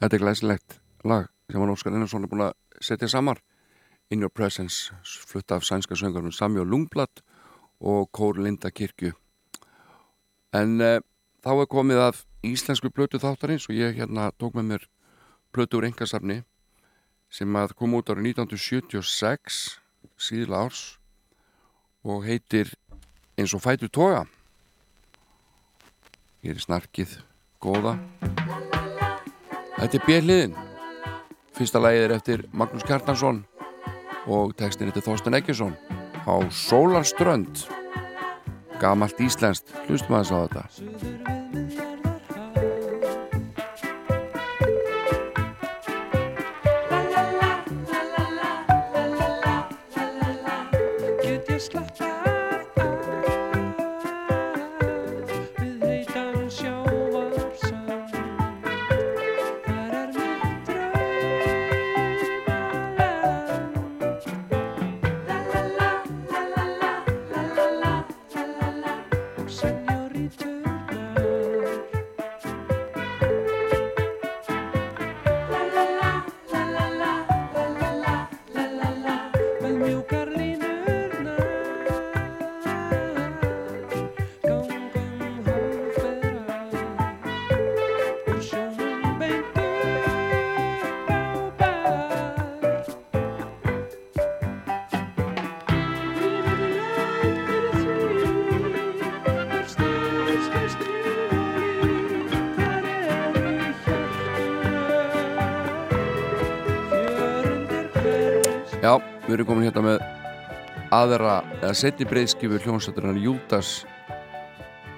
Þetta 0.00 0.16
er 0.16 0.22
glæsilegt 0.24 0.78
lag 1.04 1.28
sem 1.50 1.60
hann 1.60 1.72
Óskar 1.72 1.92
Einarsson 1.92 2.24
er 2.24 2.30
búin 2.30 2.46
að 2.46 2.54
setja 2.80 3.08
saman. 3.08 3.40
In 4.10 4.24
Your 4.24 4.32
Presence, 4.32 4.94
flutta 5.04 5.60
af 5.60 5.64
sænska 5.64 5.94
söngarnum 5.94 6.32
Samjó 6.32 6.64
Lungblad 6.64 7.20
og 7.80 8.08
Kór 8.12 8.40
Linda 8.40 8.70
Kirkju 8.70 9.12
en 10.56 10.80
uh, 10.82 10.98
þá 11.44 11.52
er 11.54 11.68
komið 11.70 12.02
af 12.08 12.24
íslensku 12.46 12.90
blötu 12.90 13.20
þáttarins 13.22 13.68
og 13.68 13.78
ég 13.78 14.00
hérna 14.00 14.30
tók 14.40 14.56
með 14.58 14.66
mér 14.72 14.88
blötu 15.54 15.78
úr 15.78 15.88
engasafni 15.90 16.40
sem 17.30 17.56
að 17.56 17.76
kom 17.78 17.94
út 17.94 18.10
árið 18.10 18.32
1976 18.32 19.60
síðla 20.20 20.64
árs 20.66 20.82
og 22.02 22.24
heitir 22.26 22.72
eins 23.38 23.54
og 23.54 23.62
fætu 23.62 23.88
toga. 23.88 24.24
Hér 26.42 26.56
er 26.56 26.64
snarkið 26.64 27.18
góða 27.62 27.98
Þetta 29.80 29.96
er 29.96 30.02
björliðin. 30.04 30.56
Fyrsta 31.56 31.80
lagið 31.80 32.02
er 32.04 32.12
eftir 32.18 32.42
Magnús 32.52 32.84
Kjartansson 32.84 33.38
og 34.28 34.52
textin 34.60 34.90
eftir 34.92 35.06
Þorsten 35.06 35.38
Eggesson 35.38 35.72
á 36.28 36.36
Sólarströnd. 36.52 37.64
Gamalt 38.80 39.24
íslenskt. 39.24 39.72
Hlustum 39.88 40.18
aðeins 40.18 40.36
á 40.36 40.38
þetta. 40.44 41.89
Við 109.30 109.36
erum 109.38 109.46
komin 109.46 109.68
hérna 109.68 109.82
með 109.84 110.00
aðra, 110.90 111.34
eða 111.60 111.76
setni 111.78 112.06
breyðskifu 112.10 112.58
hljónsætturinnar 112.64 113.20
Júdas 113.22 113.84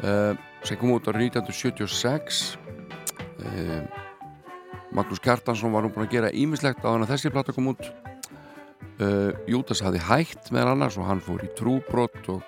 uh, 0.01 0.33
sem 0.65 0.79
kom 0.81 0.95
út 0.95 1.11
árið 1.11 1.35
1976 1.35 2.39
uh, 3.45 3.83
Magnús 4.97 5.21
Kjartansson 5.21 5.75
var 5.75 5.85
nú 5.85 5.93
búin 5.93 6.07
að 6.07 6.15
gera 6.17 6.33
ímislegt 6.33 6.81
á 6.81 6.89
hann 6.95 7.05
að 7.05 7.13
þessi 7.15 7.33
plata 7.33 7.53
kom 7.57 7.71
út. 7.75 7.85
Uh, 9.01 9.37
Júdas 9.49 9.85
hafði 9.85 10.01
hægt 10.09 10.51
meðal 10.53 10.75
annars 10.75 10.97
og 11.01 11.09
hann 11.09 11.21
fór 11.25 11.45
í 11.45 11.53
trúbrott 11.59 12.33
og, 12.33 12.43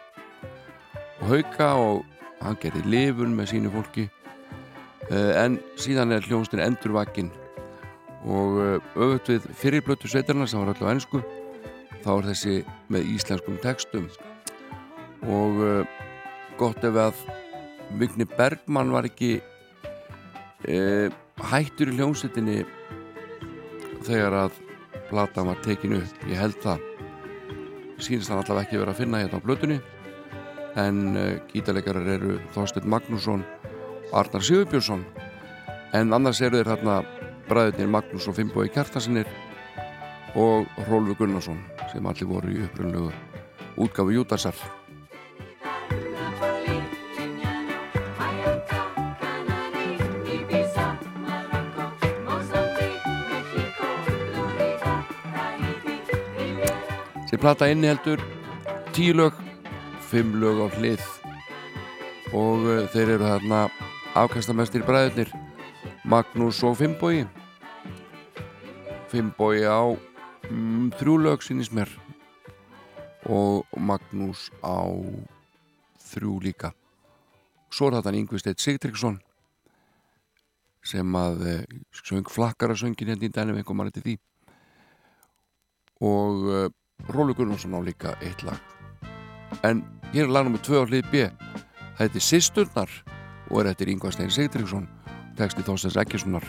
og 1.21 1.25
hauka 1.35 1.71
og 1.81 2.03
hann 2.41 2.61
gerði 2.65 2.85
lifun 2.89 3.37
með 3.37 3.55
sínu 3.55 3.73
fólki. 3.77 4.09
En 5.13 5.59
síðan 5.77 6.15
er 6.17 6.25
hljónstin 6.25 6.63
endurvakinn 6.65 7.29
og 8.25 8.55
öfugt 8.97 9.29
við 9.29 9.49
fyrirblötu 9.61 10.09
sveitarna 10.09 10.47
sem 10.49 10.63
var 10.63 10.71
alltaf 10.73 10.89
ennsku 10.95 11.21
þá 12.05 12.11
er 12.15 12.29
þessi 12.31 12.55
með 12.93 13.11
íslenskum 13.15 13.59
textum. 13.63 14.09
Og 15.25 15.61
uh, 15.65 15.99
gott 16.61 16.85
ef 16.85 16.99
að 17.01 17.23
Vigni 18.01 18.27
Bergmann 18.29 18.93
var 18.93 19.09
ekki 19.09 19.39
uh, 19.41 21.09
hættur 21.51 21.93
í 21.93 21.97
hljómsveitinni 21.97 22.63
þegar 24.05 24.39
að 24.45 24.61
platan 25.09 25.49
var 25.49 25.61
tekin 25.65 25.97
upp. 26.01 26.29
Ég 26.29 26.41
held 26.41 26.61
það. 26.65 26.85
Sínist 28.03 28.31
hann 28.31 28.43
allavega 28.43 28.67
ekki 28.67 28.81
verið 28.81 28.93
að 28.93 29.01
finna 29.01 29.23
hérna 29.23 29.41
á 29.41 29.47
blötunni 29.47 29.81
en 30.81 31.03
uh, 31.17 31.27
gítarleikarar 31.53 32.09
eru 32.17 32.39
Þorsteinn 32.55 32.91
Magnússon 32.91 33.45
og 34.11 34.17
Arnar 34.19 34.45
Sigurbjörnsson 34.45 35.05
en 35.95 36.17
annars 36.17 36.43
eru 36.43 36.59
þeir 36.59 36.73
hérna 36.75 36.99
bræðurnir 37.49 37.93
Magnús 37.95 38.27
og 38.29 38.37
Finnbói 38.39 38.67
Kjartansinir 38.75 39.31
og 40.35 40.67
Rólfi 40.89 41.15
Gunnarsson 41.21 41.63
sem 41.95 42.07
allir 42.11 42.27
voru 42.27 42.51
í 42.51 42.63
upprunlegu 42.67 43.11
útgafu 43.79 44.11
Júdasar. 44.11 44.57
Sem 57.31 57.39
plata 57.39 57.69
inni 57.71 57.87
heldur 57.91 58.23
tíu 58.95 59.15
lög, 59.15 59.39
fimm 60.11 60.35
lög 60.43 60.67
á 60.67 60.69
hlið. 60.75 61.03
Og 62.35 62.67
uh, 62.67 62.87
þeir 62.91 63.15
eru 63.15 63.29
þarna 63.31 63.61
afkastamestir 64.19 64.83
bræðurnir 64.87 65.31
Magnús 66.11 66.59
og 66.67 66.75
Finnbói 66.79 67.23
Finnbói 69.11 69.63
á 69.63 69.95
mm, 70.51 70.91
þrjú 70.99 71.19
lög 71.23 71.45
sínist 71.45 71.75
mér. 71.75 71.91
Og 73.25 73.65
Magnús 73.81 74.51
á 74.61 74.85
þrjú 76.11 76.39
líka. 76.45 76.75
Svo 77.73 77.89
er 77.89 77.99
þetta 77.99 78.15
Yngvi 78.19 78.41
Steit 78.43 78.61
Sigtryggsson 78.63 79.19
sem 80.85 81.17
að 81.17 81.47
eh, 81.49 81.63
söng 82.05 82.29
flakkara 82.29 82.77
söngin 82.77 83.15
hérna 83.15 83.25
í 83.25 83.33
dænum 83.33 83.57
einhver 83.57 83.77
mann 83.77 83.89
eftir 83.89 84.05
því. 84.05 84.17
Og 86.05 86.45
uh, 86.51 86.67
Rólu 87.09 87.33
Gunnarsson 87.35 87.73
á 87.73 87.81
líka 87.81 88.13
eitt 88.21 88.43
lag. 88.45 88.61
En 89.65 89.81
hér 90.13 90.27
er 90.27 90.35
lag 90.35 90.45
nummið 90.45 90.67
2 90.69 90.83
á 90.83 90.85
hlið 90.85 91.09
B. 91.09 91.25
Það 91.97 92.03
heitir 92.03 92.27
Sisturnar 92.27 92.93
og 93.49 93.63
er 93.63 93.71
eftir 93.73 93.93
Yngvar 93.95 94.13
Stein 94.13 94.33
Sigtryggsson. 94.35 94.89
Texti 95.39 95.65
Þorstens 95.65 95.97
Ekkjessonar 95.99 96.45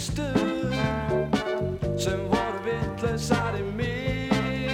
sýstur 0.00 0.72
sem 2.00 2.20
voru 2.32 2.60
vitlausar 2.64 3.56
í 3.58 3.64
mig 3.76 4.72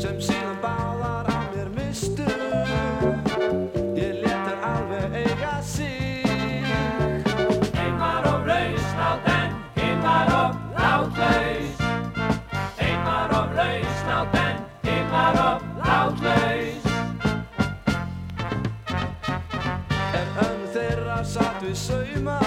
sem 0.00 0.16
síðan 0.24 0.56
báðar 0.62 1.28
á 1.28 1.38
mér 1.52 1.68
mistu 1.74 2.24
ég 3.98 4.22
let 4.22 4.40
þær 4.46 4.64
alveg 4.70 5.18
eiga 5.20 5.56
sig. 5.60 6.64
Einn 7.76 7.98
var 8.00 8.24
of 8.30 8.48
lausnátt 8.48 9.28
en 9.34 9.52
hinn 9.76 10.00
var 10.06 10.32
of 10.38 10.56
látlaus. 10.78 11.84
Einn 12.80 13.04
var 13.04 13.36
of 13.36 13.52
lausnátt 13.58 14.38
en 14.46 14.64
hinn 14.88 15.12
var 15.12 15.42
of 15.44 15.68
látlaus. 15.84 16.88
En 20.22 20.34
önn 20.48 20.66
þeirra 20.72 21.20
satt 21.36 21.60
við 21.68 21.76
sauma 21.84 22.40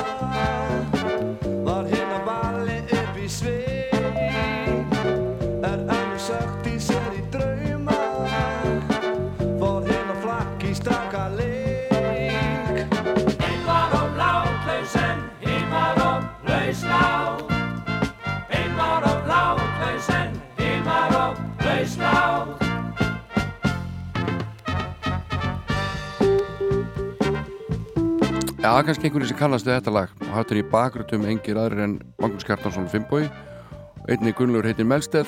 Já, 28.63 28.77
kannski 28.79 29.09
einhverju 29.09 29.27
sem 29.27 29.35
kannast 29.35 29.67
við 29.67 29.73
þetta 29.75 29.91
lag. 29.91 30.11
Og 30.23 30.29
hattur 30.37 30.55
í 30.55 30.61
bakgrutum 30.71 31.25
engir 31.27 31.57
aðrir 31.59 31.81
en 31.83 31.97
Magnús 32.23 32.45
Kjartansson 32.47 32.85
og 32.87 34.07
einni 34.07 34.31
Gunnlaugur 34.31 34.69
heitir 34.69 34.87
Melsteð 34.87 35.27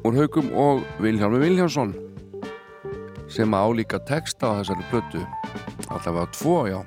úr 0.00 0.16
Haugum 0.16 0.48
og 0.56 0.80
Vilhjálmi 0.96 1.42
Vilhjálmsson 1.42 1.92
sem 3.28 3.52
á 3.52 3.68
líka 3.68 4.00
texta 4.08 4.48
á 4.48 4.64
þessari 4.64 4.84
blötu 4.88 5.20
allavega 5.92 6.26
tvo, 6.32 6.56
já. 6.72 6.80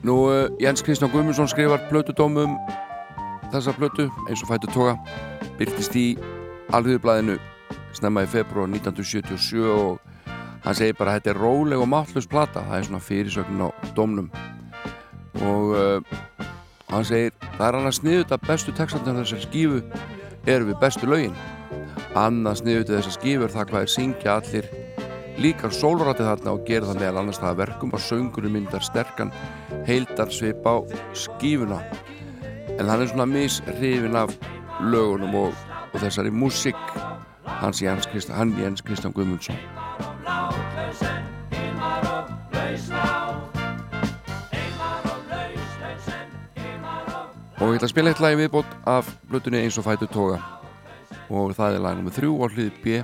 Nú, 0.00 0.16
uh, 0.32 0.48
Jens 0.56 0.80
Kristján 0.80 1.12
Guðmundsson 1.12 1.52
skrifar 1.52 1.84
blötudómum 1.92 2.56
þessa 3.52 3.76
blötu 3.76 4.08
eins 4.24 4.40
og 4.40 4.48
fættu 4.54 4.72
toga 4.72 4.96
byrtist 5.60 6.00
í 6.00 6.14
alþjóðublaðinu 6.72 7.38
snemma 7.94 8.24
í 8.24 8.30
februar 8.30 8.70
1977 8.70 9.68
og 9.68 9.98
hann 10.64 10.78
segir 10.78 10.96
bara 10.98 11.14
að 11.14 11.20
þetta 11.20 11.34
er 11.34 11.42
róleg 11.42 11.82
og 11.84 11.90
mátlust 11.90 12.30
plata, 12.30 12.64
það 12.64 12.78
er 12.78 12.88
svona 12.88 13.04
fyrirsögnin 13.04 13.66
á 13.66 13.68
domnum 13.96 14.30
og 15.44 15.74
uh, 15.74 15.98
hann 16.92 17.04
segir 17.06 17.34
það 17.56 17.66
er 17.66 17.78
annars 17.80 18.00
sniðut 18.00 18.32
að 18.34 18.46
bestu 18.48 18.74
textandur 18.76 19.20
þessar 19.20 19.44
skífu 19.44 19.82
eru 20.46 20.68
við 20.68 20.80
bestu 20.80 21.08
lögin. 21.08 21.36
Annars 22.14 22.62
sniðut 22.62 22.92
þessar 22.92 23.16
skífu 23.16 23.46
er 23.46 23.54
það 23.54 23.70
hvað 23.70 23.86
er 23.86 23.92
syngja 23.94 24.38
allir 24.38 24.68
líkar 25.40 25.74
sólrættið 25.74 26.28
þarna 26.28 26.54
og 26.54 26.66
gera 26.68 26.88
það 26.90 27.00
meðal 27.00 27.20
annars 27.22 27.40
það 27.42 27.50
að 27.50 27.60
verkum 27.62 27.94
að 27.96 28.04
söngurum 28.06 28.54
myndar 28.54 28.84
sterkan 28.86 29.32
heildar 29.88 30.30
svip 30.30 30.66
á 30.66 30.74
skífuna. 31.24 31.80
En 32.78 32.90
hann 32.90 33.02
er 33.02 33.10
svona 33.10 33.26
misrifin 33.30 34.18
af 34.18 34.34
lögunum 34.82 35.34
og, 35.46 35.64
og 35.94 36.02
þessari 36.02 36.32
músík 36.34 36.78
hans 37.46 37.80
Jens 37.82 38.08
Kristján, 38.10 38.36
hann 38.36 38.56
Jens 38.58 38.82
Kristján 38.82 39.14
Guðmundsson. 39.14 39.56
Og 47.62 47.70
ég 47.70 47.78
ætla 47.78 47.86
að 47.86 47.92
spila 47.94 48.10
eitt 48.10 48.20
lagi 48.20 48.36
viðbót 48.42 48.74
af 48.90 49.08
blötunni 49.30 49.62
eins 49.62 49.78
og 49.80 49.86
fætu 49.86 50.10
toga. 50.10 50.42
Og 51.32 51.54
það 51.56 51.78
er 51.78 51.84
lag 51.86 52.02
nr. 52.02 52.12
3 52.12 52.28
á 52.28 52.46
hlið 52.50 52.82
B. 52.82 53.00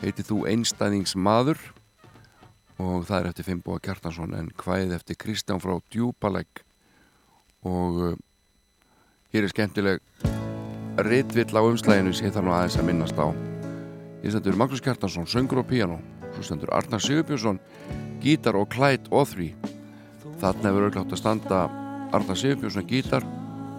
Heiti 0.00 0.24
þú 0.24 0.46
einstæðingsmaður. 0.48 1.60
Og 2.80 3.04
það 3.04 3.18
er 3.18 3.30
eftir 3.34 3.48
Fimboa 3.50 3.82
Kjartansson 3.84 4.32
en 4.38 4.48
hvaðið 4.56 4.96
eftir 4.96 5.20
Kristján 5.20 5.60
frá 5.60 5.74
Djúpalegg 5.92 6.64
og 7.60 7.98
uh, 8.00 8.14
hér 9.34 9.44
er 9.44 9.52
skemmtileg 9.52 10.39
ritvill 11.06 11.56
á 11.56 11.62
umslæginu 11.62 12.12
sem 12.12 12.28
ég 12.28 12.34
þarf 12.34 12.46
nú 12.46 12.54
aðeins 12.54 12.78
að 12.80 12.88
minnast 12.88 13.20
á. 13.20 13.28
Ég 14.20 14.32
stendur 14.34 14.58
Magnús 14.60 14.82
Kjartansson, 14.84 15.28
söngur 15.30 15.62
og 15.62 15.68
piano 15.70 16.00
svo 16.34 16.44
stendur 16.44 16.72
Arnar 16.74 17.02
Sigurbjörnsson 17.02 17.60
gítar 18.22 18.56
og 18.58 18.68
Clyde 18.72 19.10
Othry 19.10 19.52
þarna 20.40 20.70
hefur 20.70 20.86
auðvitað 20.86 21.14
að 21.14 21.20
standa 21.20 21.60
Arnar 22.16 22.38
Sigurbjörnsson 22.38 22.88
gítar 22.88 23.26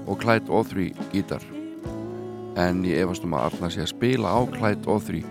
og 0.07 0.19
Clyde 0.21 0.51
Othry 0.51 0.91
gítar. 1.13 1.43
En 2.59 2.83
ég 2.85 3.01
efast 3.01 3.25
um 3.25 3.35
að 3.37 3.51
Arnar 3.51 3.73
sé 3.73 3.83
að 3.85 3.93
spila 3.93 4.33
á 4.33 4.39
Clyde 4.51 4.89
Othry 4.91 5.23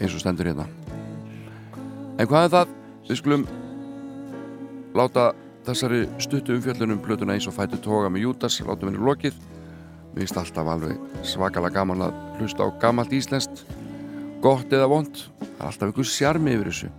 eins 0.00 0.14
og 0.14 0.22
stendur 0.22 0.50
hérna. 0.50 0.68
En 2.16 2.28
hvað 2.28 2.46
er 2.46 2.54
það? 2.54 2.76
Við 3.06 3.20
skulum 3.20 3.48
láta 4.96 5.30
þessari 5.66 6.06
stuttu 6.22 6.56
umfjöllunum 6.56 7.02
plötuna 7.04 7.36
eins 7.36 7.48
og 7.50 7.56
fætu 7.56 7.78
toga 7.82 8.08
með 8.12 8.28
Júdas 8.28 8.60
látum 8.64 8.90
henni 8.90 9.02
lokið 9.02 9.36
mér 10.16 10.24
finnst 10.24 10.38
alltaf 10.40 10.66
alveg 10.72 10.96
svakalega 11.28 11.76
gaman 11.76 12.06
að 12.08 12.14
hlusta 12.40 12.64
á 12.64 12.68
gamalt 12.80 13.12
íslenskt. 13.12 13.66
Gott 14.40 14.72
eða 14.72 14.88
vond 14.88 15.12
það 15.12 15.60
er 15.60 15.66
alltaf 15.68 15.88
einhver 15.90 16.08
sjarmi 16.08 16.56
yfir 16.56 16.72
þessu 16.72 16.90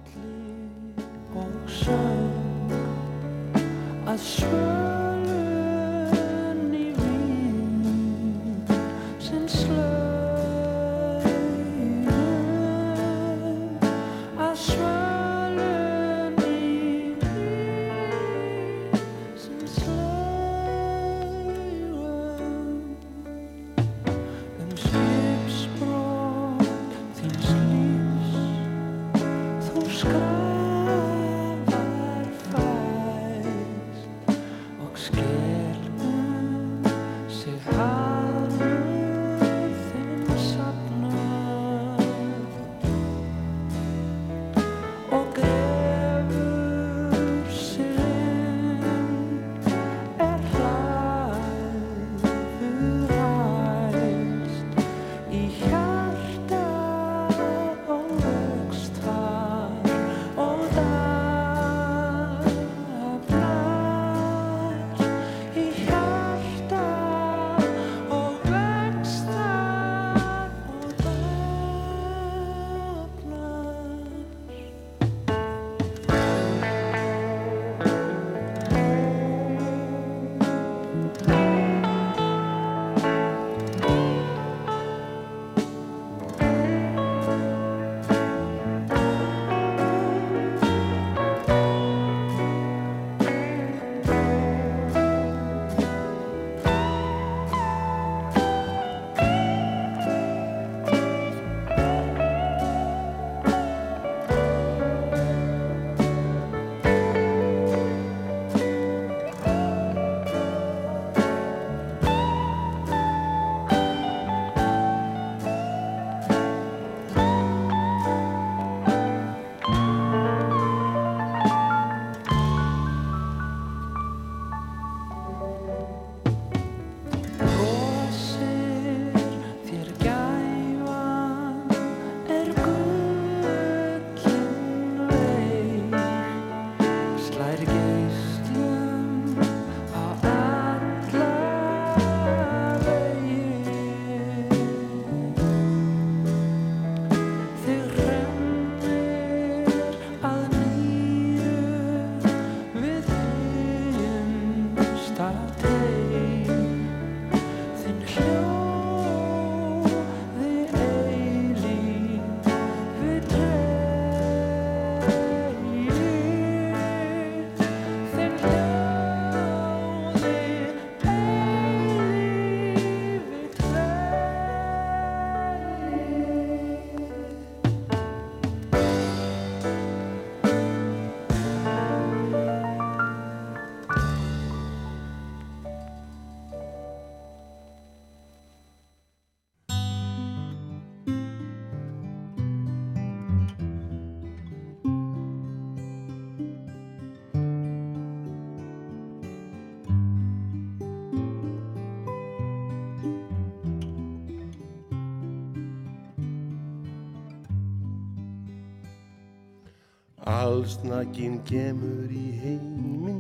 Allsnakin 210.58 211.36
kemur 211.46 212.10
í 212.10 212.32
heiminn 212.42 213.20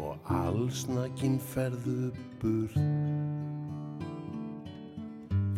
og 0.00 0.30
allsnakin 0.32 1.34
ferðu 1.50 2.06
burt 2.40 2.78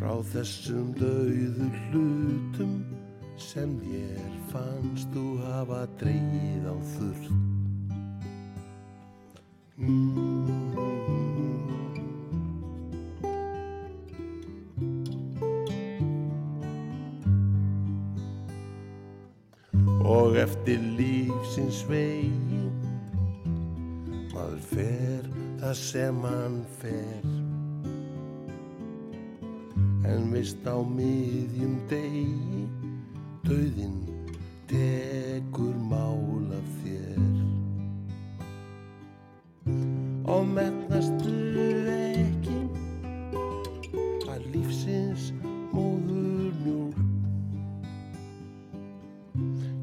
frá 0.00 0.16
þessum 0.32 0.90
dauðu 0.98 1.68
hlutum 1.84 2.72
sem 3.46 3.78
þér 3.84 4.34
fannst 4.50 5.14
þú 5.14 5.24
hafa 5.44 5.84
dreigið 6.02 6.66
á 6.66 6.76
þurrt. 6.96 7.30
Fer 24.72 25.26
það 25.60 25.74
sem 25.76 26.20
hann 26.24 26.58
fer. 26.80 27.26
En 30.08 30.30
vist 30.32 30.64
á 30.66 30.76
miðjum 30.80 31.76
degi 31.90 32.64
döðin 33.44 33.98
tekur 34.70 35.76
mál 35.90 36.48
af 36.56 36.72
þér. 36.80 37.20
Og 40.32 40.44
metnastu 40.56 41.36
ekki 41.92 42.58
að 44.32 44.50
lífsins 44.56 45.30
móður 45.74 46.52
mjólk. 46.64 47.00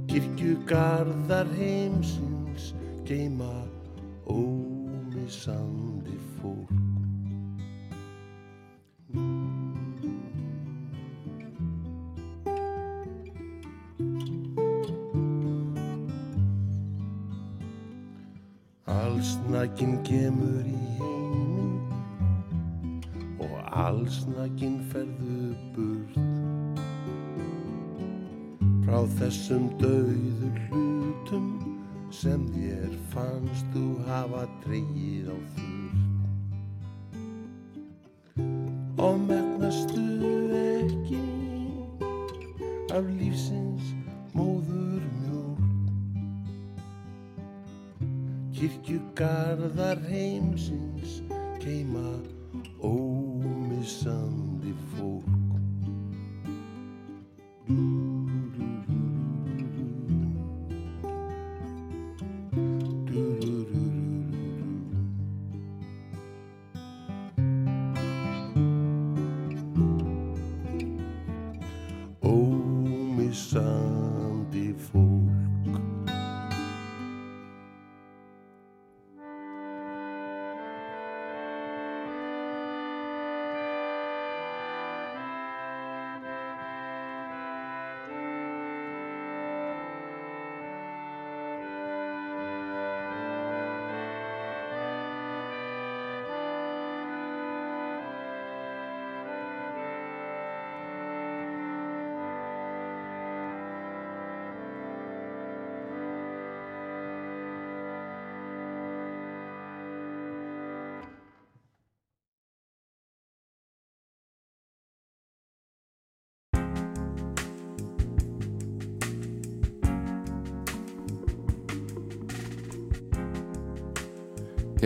Kirkjugarðar 0.09 1.53
heimsins 1.59 2.73
geima 3.05 3.68
ómissandi 5.49 6.17
fólk. 6.41 6.78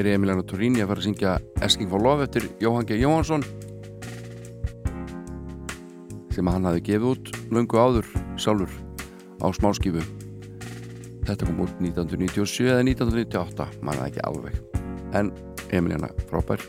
Hér 0.03 0.09
er 0.11 0.17
Emiliano 0.17 0.43
Torini 0.43 0.81
að 0.83 0.89
fara 0.89 0.99
að 0.99 1.05
syngja 1.05 1.33
Asking 1.63 1.87
for 1.87 2.03
Love 2.03 2.25
eftir 2.25 2.49
Jóhann 2.59 2.83
G. 2.83 2.97
Jóhansson 2.99 3.45
sem 6.35 6.49
hann 6.51 6.67
hafi 6.67 6.83
gefið 6.89 7.05
út 7.13 7.31
löngu 7.55 7.79
áður 7.79 8.09
sjálfur 8.35 8.73
á 9.39 9.47
smáskifu 9.55 10.03
Þetta 11.23 11.47
kom 11.47 11.63
út 11.63 11.79
1997 11.79 12.67
eða 12.67 12.83
1998 12.83 13.69
manna 13.79 14.09
ekki 14.09 14.25
alveg. 14.27 14.59
En 15.15 15.31
Emiliana 15.71 16.11
frábær 16.27 16.59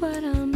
what 0.00 0.24
I'm 0.24 0.49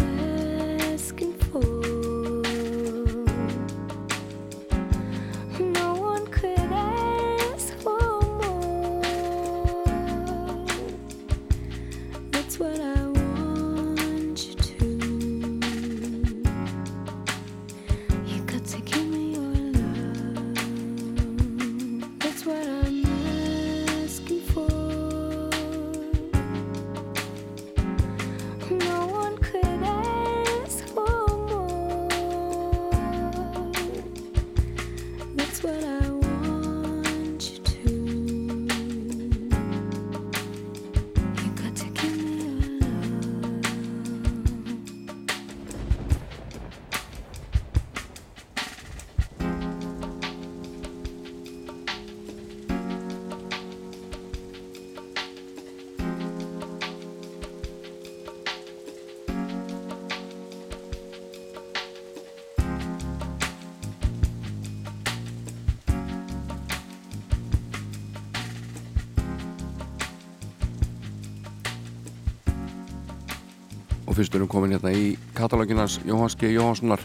og 74.15 74.21
fyrst 74.21 74.35
erum 74.39 74.47
komin 74.47 74.71
hérna 74.71 74.93
í 74.95 75.17
katalóginans 75.35 75.97
Jóhanns 76.07 76.37
G. 76.39 76.53
Jóhannssonar. 76.55 77.01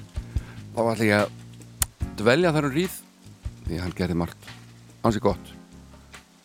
Þá 0.75 0.81
ætla 0.91 1.07
ég 1.07 1.23
að 1.23 2.11
dvelja 2.19 2.51
þar 2.53 2.67
um 2.67 2.75
ríð 2.75 2.97
því 3.65 3.79
hann 3.81 3.95
gerði 3.97 4.17
margt 4.19 4.51
ansi 5.01 5.23
gott. 5.23 5.49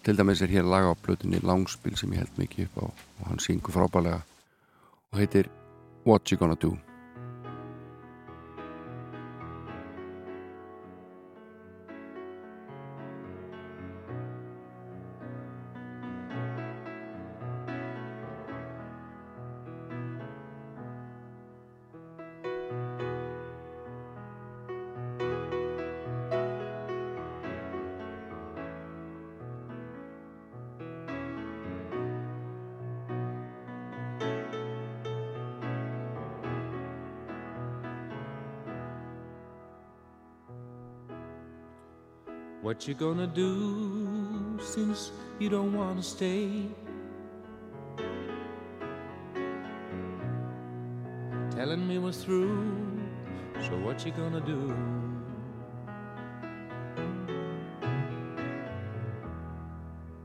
Til 0.08 0.16
dæmis 0.16 0.40
er 0.40 0.54
hér 0.54 0.64
laga 0.64 0.94
á 0.96 1.00
blötunni 1.04 1.42
Langspil 1.44 1.98
sem 2.00 2.16
ég 2.16 2.24
held 2.24 2.40
mikið 2.40 2.70
upp 2.70 2.80
á 2.80 2.84
og 2.88 3.28
hann 3.28 3.44
syngur 3.44 3.76
frábælega 3.76 4.22
og 5.12 5.20
heitir 5.20 5.52
What 6.08 6.32
You 6.32 6.40
Gonna 6.40 6.56
Do 6.56 6.72
What 42.74 42.88
you 42.88 42.94
gonna 42.94 43.28
do 43.28 44.58
since 44.60 45.12
you 45.38 45.48
don't 45.48 45.72
wanna 45.74 46.02
stay? 46.02 46.66
Telling 51.52 51.86
me 51.86 51.98
we're 51.98 52.10
through, 52.10 52.98
so 53.62 53.78
what 53.78 54.04
you 54.04 54.10
gonna 54.10 54.40
do? 54.40 54.74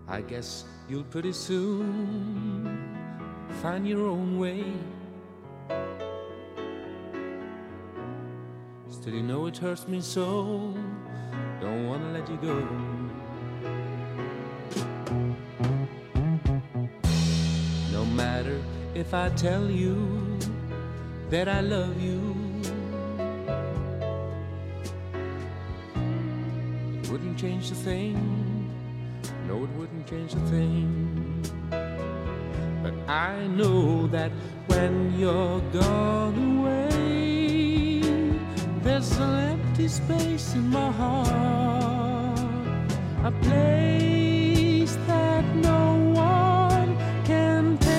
I 0.07 0.21
guess 0.21 0.65
you'll 0.89 1.03
pretty 1.03 1.33
soon 1.33 2.65
find 3.61 3.87
your 3.87 4.07
own 4.07 4.39
way. 4.39 4.63
Still, 8.89 9.13
you 9.13 9.21
know 9.21 9.45
it 9.45 9.57
hurts 9.57 9.87
me 9.87 10.01
so. 10.01 10.73
Don't 11.61 11.87
wanna 11.87 12.11
let 12.13 12.29
you 12.29 12.37
go. 12.37 12.55
No 17.91 18.05
matter 18.05 18.61
if 18.95 19.13
I 19.13 19.29
tell 19.29 19.69
you 19.69 20.37
that 21.29 21.49
I 21.49 21.59
love 21.61 22.01
you, 22.01 22.35
it 26.97 27.09
wouldn't 27.11 27.37
change 27.37 27.71
a 27.71 27.75
thing. 27.75 28.15
No, 29.47 29.63
it 29.63 29.69
wouldn't 29.71 30.07
change 30.07 30.33
a 30.33 30.39
thing. 30.47 31.43
But 32.81 32.93
I 33.09 33.47
know 33.47 34.07
that 34.07 34.31
when 34.67 35.13
you're 35.19 35.59
gone 35.73 36.59
away, 36.59 38.01
there's 38.81 39.11
an 39.17 39.58
empty 39.79 39.87
space 39.87 40.55
in 40.55 40.69
my 40.69 40.91
heart, 40.91 42.37
a 43.23 43.31
place 43.43 44.97
that 45.07 45.45
no 45.55 45.95
one 46.13 46.97
can 47.23 47.77
take. 47.77 47.93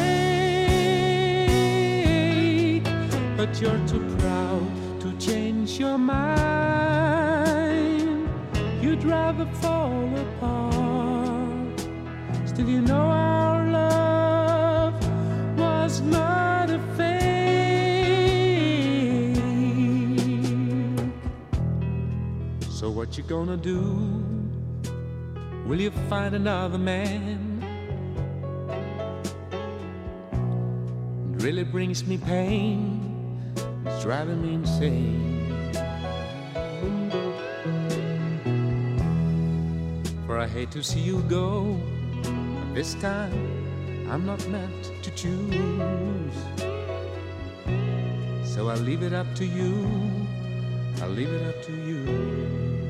But 3.36 3.60
you're 3.60 3.80
too 3.86 4.04
proud 4.18 4.70
to 5.00 5.12
change 5.18 5.78
your 5.78 5.96
mind. 5.96 7.38
You'd 8.82 9.04
rather 9.04 9.46
fall 9.62 10.18
apart. 10.18 11.80
Still, 12.44 12.68
you 12.68 12.82
know 12.82 13.08
our 13.08 13.19
what 23.00 23.16
you 23.16 23.24
gonna 23.24 23.56
do? 23.56 23.80
Will 25.64 25.80
you 25.80 25.90
find 26.10 26.34
another 26.34 26.76
man? 26.76 27.64
It 31.32 31.42
really 31.42 31.64
brings 31.64 32.04
me 32.04 32.18
pain. 32.18 33.54
It's 33.86 34.02
driving 34.02 34.42
me 34.42 34.52
insane. 34.52 35.72
For 40.26 40.38
I 40.38 40.46
hate 40.46 40.70
to 40.72 40.82
see 40.82 41.00
you 41.00 41.22
go. 41.22 41.80
But 42.22 42.74
this 42.74 42.92
time, 42.96 43.32
I'm 44.10 44.26
not 44.26 44.46
meant 44.48 44.92
to 45.04 45.10
choose. 45.12 46.38
So 48.44 48.68
I'll 48.68 48.84
leave 48.90 49.02
it 49.02 49.14
up 49.14 49.34
to 49.36 49.46
you. 49.46 49.88
I'll 51.00 51.08
leave 51.08 51.32
it 51.32 51.42
up 51.48 51.64
to 51.64 51.72
you. 51.72 52.89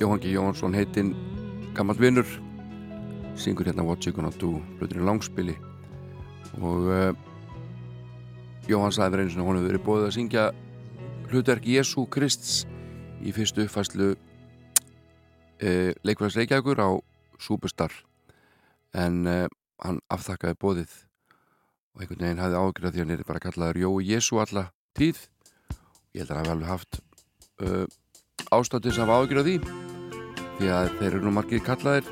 Jóhann 0.00 0.18
G. 0.18 0.32
Jóhansson 0.34 0.74
heitinn 0.74 1.12
gammal 1.74 1.94
vinnur 1.94 2.26
syngur 3.38 3.68
hérna 3.68 3.84
What 3.86 4.02
You 4.02 4.14
Gonna 4.14 4.32
Do 4.40 4.58
blöðinu 4.80 5.04
langspili. 5.06 5.54
Og 6.58 6.88
uh, 6.90 7.12
Jóhann 8.66 8.94
sagði 8.94 9.14
verið 9.14 9.30
sinni 9.30 9.44
að 9.44 9.48
hún 9.48 9.58
hefur 9.60 9.70
verið 9.70 9.84
bóðið 9.86 10.06
að 10.08 10.16
syngja 10.16 10.46
hlutverk 11.30 11.68
Jésu 11.70 12.06
Krists 12.10 12.64
í 13.22 13.30
fyrstu 13.36 13.68
uppfæslu 13.68 14.08
uh, 14.16 15.90
leikvæðs 16.02 16.40
Reykjavíkur 16.40 16.82
á 16.82 16.90
Superstar. 17.38 17.94
En 18.98 19.22
uh, 19.30 19.46
hann 19.84 20.02
afþakkaði 20.10 20.58
bóðið 20.58 20.98
og 21.94 22.02
einhvern 22.02 22.26
veginn 22.26 22.42
hafði 22.42 22.58
ágjörð 22.58 22.90
því 22.90 22.98
að 22.98 23.06
hann 23.06 23.14
er 23.14 23.26
bara 23.30 23.44
kallaður 23.46 23.82
Jói 23.86 24.10
Jésu 24.10 24.42
alla 24.42 24.68
tíð. 24.98 25.22
Ég 26.18 26.24
held 26.24 26.34
að 26.34 26.36
hann 26.36 26.44
hafi 26.44 26.54
alveg 26.58 26.74
haft 26.74 27.02
ástættis 28.54 28.98
af 28.98 29.10
ágjörð 29.14 29.46
því 29.46 29.83
því 30.58 30.70
að 30.74 30.92
þeir 30.98 31.10
eru 31.10 31.24
nú 31.24 31.34
margir 31.34 31.64
kallaðir 31.64 32.10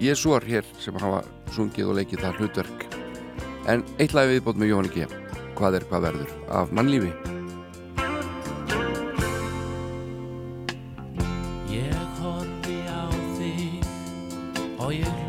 Jésúar 0.00 0.46
hér 0.48 0.64
sem 0.80 0.96
hafa 0.96 1.20
sungið 1.52 1.90
og 1.92 1.98
leikið 1.98 2.22
það 2.24 2.38
hlutverk. 2.40 2.86
En 3.68 3.84
eitt 4.00 4.14
lagi 4.16 4.38
viðbót 4.38 4.60
með 4.60 4.72
Jóhann 4.72 4.92
G. 4.94 5.08
Hvað 5.58 5.76
er 5.76 5.86
hvað 5.90 6.06
verður 6.06 6.32
af 6.56 6.72
mannlífi? 6.72 7.12
Ég 11.68 12.04
horfi 12.22 12.78
á 12.88 13.04
þig 13.36 13.90
og 14.80 14.94
ég 14.96 15.19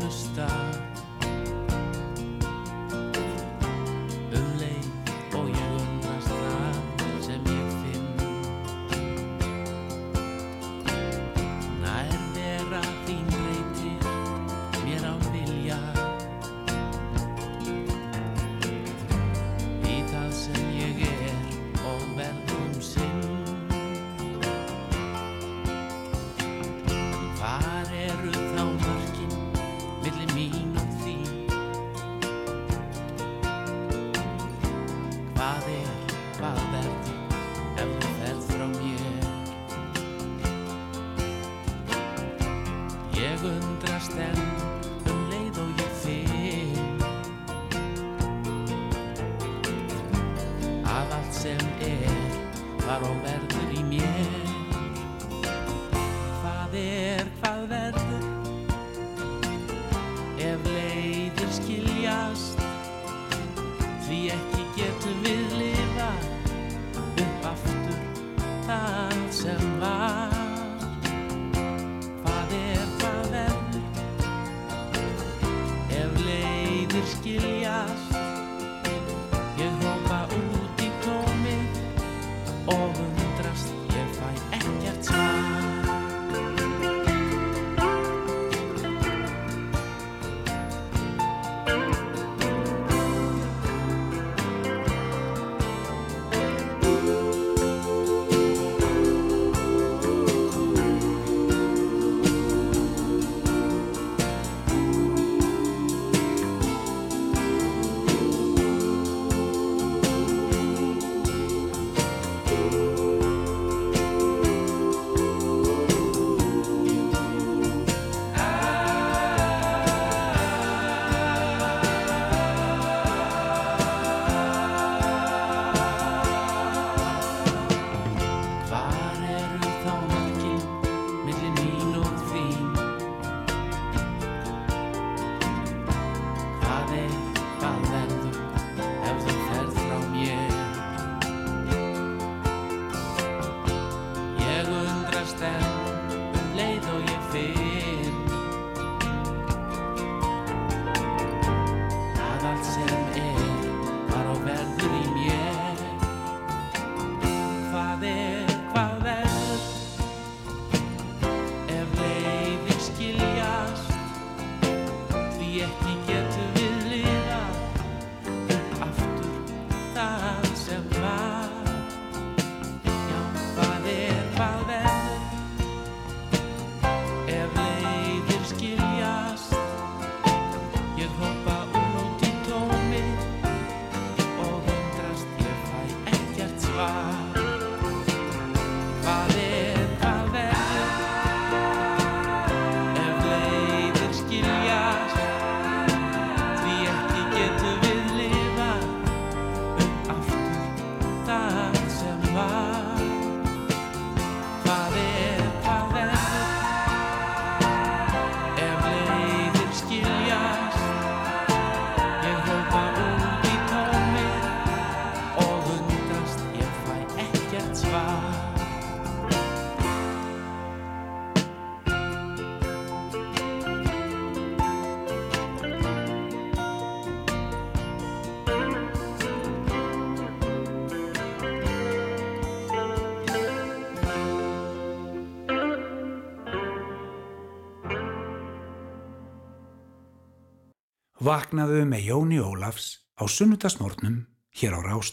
Vaknaðu 241.32 241.86
með 241.88 242.08
Jóni 242.10 242.38
Ólafs 242.44 242.86
á 243.16 243.24
sunnudagsmórnum 243.24 244.18
hér 244.52 244.76
á 244.76 244.80
Rás 244.84 245.08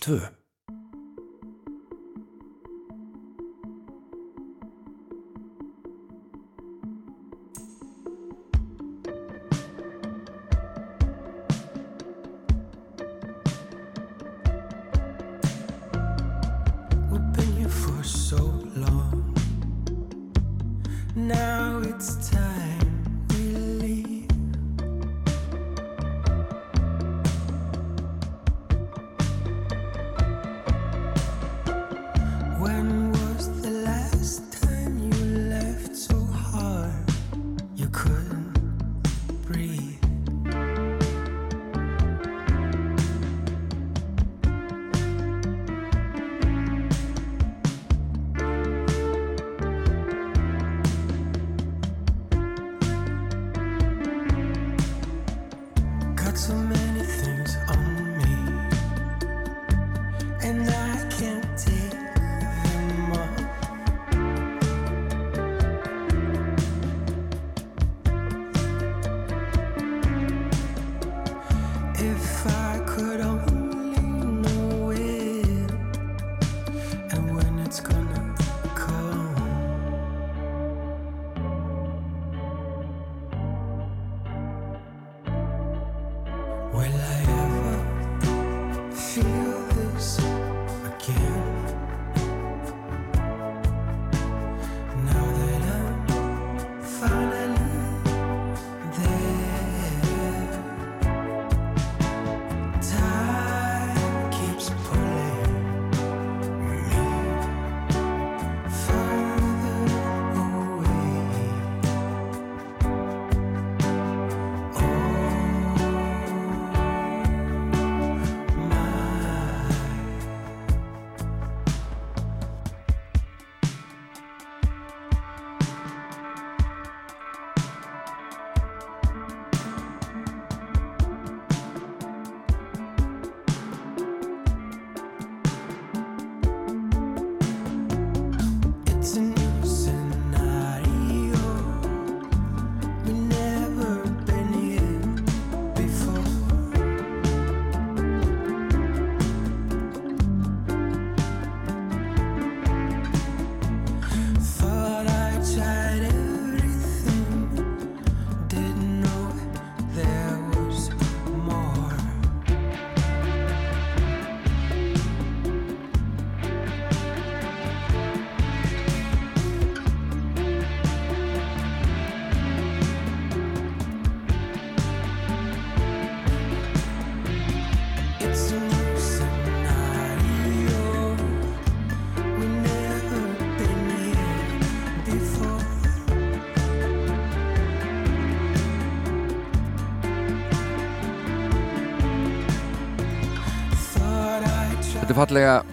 fallega 195.20 195.66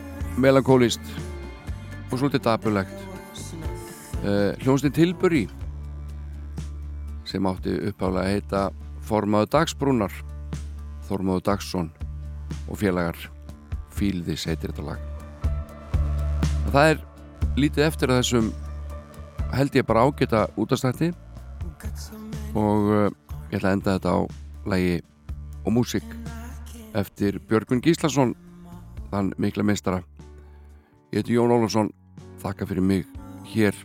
melankólist 0.43 1.03
og 2.11 2.19
svolítið 2.19 2.41
dapulegt 2.49 3.03
uh, 4.25 4.57
Hljónstin 4.59 4.91
Tilbury 4.91 5.45
sem 7.31 7.47
átti 7.47 7.77
uppálega 7.87 8.25
að 8.25 8.33
heita 8.33 8.63
Formaðu 9.07 9.47
Dagsbrúnar 9.53 10.17
Þormaðu 11.07 11.45
Dagsson 11.47 11.93
og 12.67 12.81
félagar 12.81 13.21
Fílðis 13.95 14.49
heitir 14.51 14.73
þetta 14.73 14.87
lag. 14.89 15.05
Og 16.67 16.73
það 16.75 16.91
er 16.91 17.05
lítið 17.55 17.87
eftir 17.87 18.11
að 18.11 18.19
þessum 18.25 18.49
held 19.55 19.79
ég 19.79 19.87
bara 19.87 20.09
ágæta 20.09 20.41
útastætti 20.59 21.13
og 22.59 22.91
uh, 22.91 23.07
ég 23.53 23.61
ætla 23.61 23.71
að 23.71 23.79
enda 23.79 23.95
þetta 23.95 24.11
á 24.11 24.21
lagi 24.75 24.99
og 25.63 25.79
músík 25.79 26.19
eftir 26.99 27.39
Björgun 27.47 27.85
Gíslason 27.85 28.35
þann 29.11 29.33
mikla 29.39 29.65
meistara. 29.67 30.03
Ég 31.13 31.23
heiti 31.23 31.37
Jón 31.37 31.55
Ólafsson 31.55 31.93
þakka 32.43 32.69
fyrir 32.69 32.85
mig 32.85 33.07
hér 33.53 33.77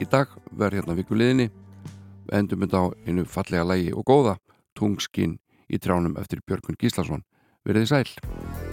í 0.00 0.08
dag 0.08 0.32
verð 0.50 0.80
hérna 0.80 0.96
vikuleginni 0.98 1.50
endum 2.32 2.64
þetta 2.64 2.82
á 2.82 2.86
einu 3.06 3.26
fallega 3.26 3.66
lagi 3.66 3.92
og 3.92 4.06
góða 4.06 4.38
tungskinn 4.78 5.38
í 5.70 5.78
trjánum 5.78 6.18
eftir 6.20 6.42
Björgun 6.46 6.78
Gíslason. 6.80 7.24
Verið 7.66 7.86
þið 7.86 7.94
sæl 7.94 8.69